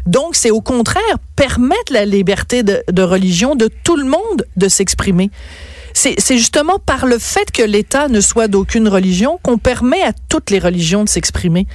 Donc, 0.05 0.35
c'est 0.35 0.51
au 0.51 0.61
contraire 0.61 1.17
permettre 1.35 1.91
la 1.91 2.05
liberté 2.05 2.63
de, 2.63 2.81
de 2.89 3.01
religion 3.01 3.55
de 3.55 3.69
tout 3.83 3.97
le 3.97 4.05
monde 4.05 4.45
de 4.55 4.67
s'exprimer. 4.69 5.29
C'est 5.93 6.37
justement 6.37 6.77
par 6.77 7.07
le 7.07 7.17
fait 7.17 7.51
que 7.51 7.63
l'État 7.63 8.07
ne 8.07 8.21
soit 8.21 8.47
d'aucune 8.47 8.87
religion 8.87 9.39
qu'on 9.41 9.57
permet 9.57 10.03
à 10.03 10.11
toutes 10.29 10.51
les 10.51 10.59
religions 10.59 11.03
de 11.03 11.09
s'exprimer. 11.09 11.65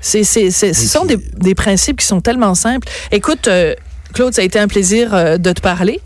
C'est, 0.00 0.24
ce 0.24 0.72
sont 0.72 1.04
des, 1.04 1.18
des 1.36 1.54
principes 1.54 1.98
qui 1.98 2.06
sont 2.06 2.22
tellement 2.22 2.54
simples. 2.54 2.88
Écoute, 3.12 3.48
euh, 3.48 3.74
Claude, 4.14 4.32
ça 4.32 4.40
a 4.40 4.44
été 4.44 4.58
un 4.58 4.66
plaisir 4.66 5.14
euh, 5.14 5.36
de 5.36 5.52
te 5.52 5.60
parler. 5.60 6.00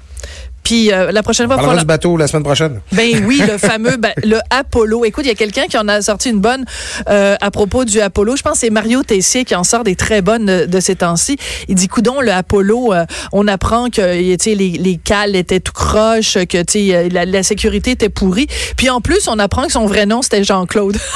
Puis 0.64 0.92
euh, 0.92 1.12
la 1.12 1.22
prochaine 1.22 1.46
On 1.46 1.50
fois, 1.54 1.58
faudra- 1.62 1.76
du 1.78 1.84
bateau 1.84 2.16
la 2.16 2.26
semaine 2.26 2.42
prochaine. 2.42 2.80
ben 2.90 3.24
oui, 3.26 3.40
le 3.46 3.58
fameux, 3.58 3.96
ben, 3.98 4.12
le 4.24 4.38
Apollo. 4.50 5.04
Écoute, 5.04 5.24
il 5.26 5.28
y 5.28 5.30
a 5.30 5.34
quelqu'un 5.36 5.66
qui 5.66 5.76
en 5.78 5.86
a 5.88 6.00
sorti 6.02 6.30
une 6.30 6.40
bonne 6.40 6.64
euh, 7.08 7.36
à 7.40 7.50
propos 7.50 7.84
du 7.84 8.00
Apollo. 8.00 8.36
Je 8.36 8.42
pense 8.42 8.54
que 8.54 8.58
c'est 8.60 8.70
Mario 8.70 9.02
Tessier 9.02 9.44
qui 9.44 9.54
en 9.54 9.62
sort 9.62 9.84
des 9.84 9.94
très 9.94 10.22
bonnes 10.22 10.46
de, 10.46 10.64
de 10.66 10.80
ces 10.80 10.96
temps-ci. 10.96 11.36
Il 11.68 11.74
dit, 11.74 11.88
coudon, 11.88 12.20
le 12.20 12.32
Apollo, 12.32 12.92
euh, 12.94 13.04
on 13.32 13.46
apprend 13.46 13.90
que 13.90 14.00
les, 14.00 14.54
les 14.56 14.96
cales 14.96 15.36
étaient 15.36 15.60
tout 15.60 15.72
croches, 15.72 16.38
que 16.48 16.58
sais, 16.66 17.08
la, 17.10 17.24
la 17.26 17.42
sécurité 17.42 17.90
était 17.92 18.08
pourrie. 18.08 18.46
Puis 18.76 18.88
en 18.90 19.00
plus, 19.02 19.28
on 19.28 19.38
apprend 19.38 19.66
que 19.66 19.72
son 19.72 19.86
vrai 19.86 20.06
nom, 20.06 20.22
c'était 20.22 20.44
Jean-Claude. 20.44 20.96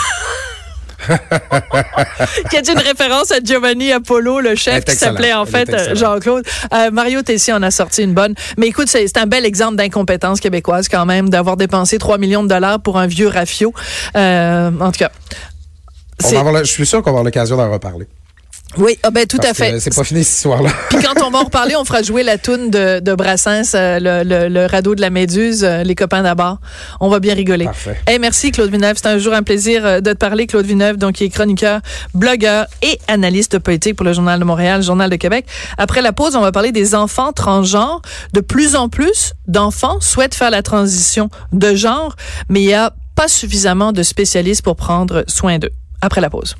qui 2.50 2.56
est 2.56 2.68
une 2.68 2.78
référence 2.78 3.30
à 3.30 3.38
Giovanni 3.42 3.92
Apollo, 3.92 4.40
le 4.40 4.54
chef 4.54 4.84
qui 4.84 4.94
s'appelait 4.96 5.32
en 5.32 5.46
fait. 5.46 5.94
Jean-Claude. 5.94 6.44
Euh, 6.74 6.90
Mario 6.90 7.22
Tessier 7.22 7.52
en 7.52 7.62
a 7.62 7.70
sorti 7.70 8.02
une 8.02 8.14
bonne. 8.14 8.34
Mais 8.56 8.66
écoute, 8.68 8.88
c'est 8.88 9.16
un 9.16 9.26
bel 9.26 9.44
exemple 9.46 9.76
d'incompétence 9.76 10.40
québécoise 10.40 10.88
quand 10.88 11.06
même, 11.06 11.28
d'avoir 11.30 11.56
dépensé 11.56 11.98
3 11.98 12.18
millions 12.18 12.42
de 12.42 12.48
dollars 12.48 12.80
pour 12.80 12.98
un 12.98 13.06
vieux 13.06 13.28
rafio. 13.28 13.72
Euh, 14.16 14.70
en 14.80 14.90
tout 14.92 14.98
cas. 14.98 15.10
On 16.22 16.28
c'est- 16.28 16.34
va 16.34 16.40
avoir 16.40 16.54
le- 16.54 16.64
je 16.64 16.70
suis 16.72 16.86
sûr 16.86 16.98
qu'on 16.98 17.10
va 17.10 17.10
avoir 17.10 17.24
l'occasion 17.24 17.56
d'en 17.56 17.70
reparler. 17.70 18.06
Oui, 18.76 18.98
ah 19.02 19.10
ben, 19.10 19.26
tout 19.26 19.38
Parce 19.38 19.50
à 19.50 19.54
fait. 19.54 19.80
C'est 19.80 19.94
pas 19.94 20.04
fini 20.04 20.22
cette 20.22 20.36
histoire-là. 20.36 20.70
Puis 20.90 20.98
quand 21.02 21.22
on 21.24 21.30
va 21.30 21.38
en 21.38 21.44
reparler, 21.44 21.74
on 21.74 21.84
fera 21.84 22.02
jouer 22.02 22.22
la 22.22 22.36
toune 22.36 22.70
de, 22.70 23.00
de 23.00 23.14
Brassens, 23.14 23.74
euh, 23.74 23.98
le, 23.98 24.22
le, 24.28 24.48
le 24.48 24.66
radeau 24.66 24.94
de 24.94 25.00
la 25.00 25.08
Méduse, 25.08 25.64
euh, 25.64 25.82
les 25.82 25.94
copains 25.94 26.22
d'abord. 26.22 26.58
On 27.00 27.08
va 27.08 27.18
bien 27.18 27.34
rigoler. 27.34 27.64
Parfait. 27.64 27.98
Hey, 28.06 28.18
merci 28.18 28.52
Claude 28.52 28.70
Villeneuve. 28.70 28.96
C'est 28.98 29.08
un 29.08 29.18
jour 29.18 29.32
un 29.32 29.42
plaisir 29.42 29.86
euh, 29.86 30.00
de 30.00 30.12
te 30.12 30.18
parler. 30.18 30.46
Claude 30.46 30.66
Villeneuve, 30.66 30.98
donc 30.98 31.14
qui 31.14 31.24
est 31.24 31.28
chroniqueur, 31.30 31.80
blogueur 32.14 32.66
et 32.82 32.98
analyste 33.08 33.58
politique 33.58 33.96
pour 33.96 34.04
le 34.04 34.12
Journal 34.12 34.38
de 34.38 34.44
Montréal, 34.44 34.80
le 34.80 34.84
Journal 34.86 35.08
de 35.08 35.16
Québec. 35.16 35.46
Après 35.78 36.02
la 36.02 36.12
pause, 36.12 36.36
on 36.36 36.40
va 36.42 36.52
parler 36.52 36.70
des 36.70 36.94
enfants 36.94 37.32
transgenres. 37.32 38.02
De 38.34 38.40
plus 38.40 38.76
en 38.76 38.90
plus 38.90 39.32
d'enfants 39.46 39.98
souhaitent 40.00 40.34
faire 40.34 40.50
la 40.50 40.62
transition 40.62 41.30
de 41.52 41.74
genre, 41.74 42.14
mais 42.50 42.60
il 42.60 42.68
y 42.68 42.74
a 42.74 42.92
pas 43.16 43.28
suffisamment 43.28 43.92
de 43.92 44.02
spécialistes 44.02 44.62
pour 44.62 44.76
prendre 44.76 45.24
soin 45.26 45.58
d'eux. 45.58 45.72
Après 46.02 46.20
la 46.20 46.30
pause. 46.30 46.54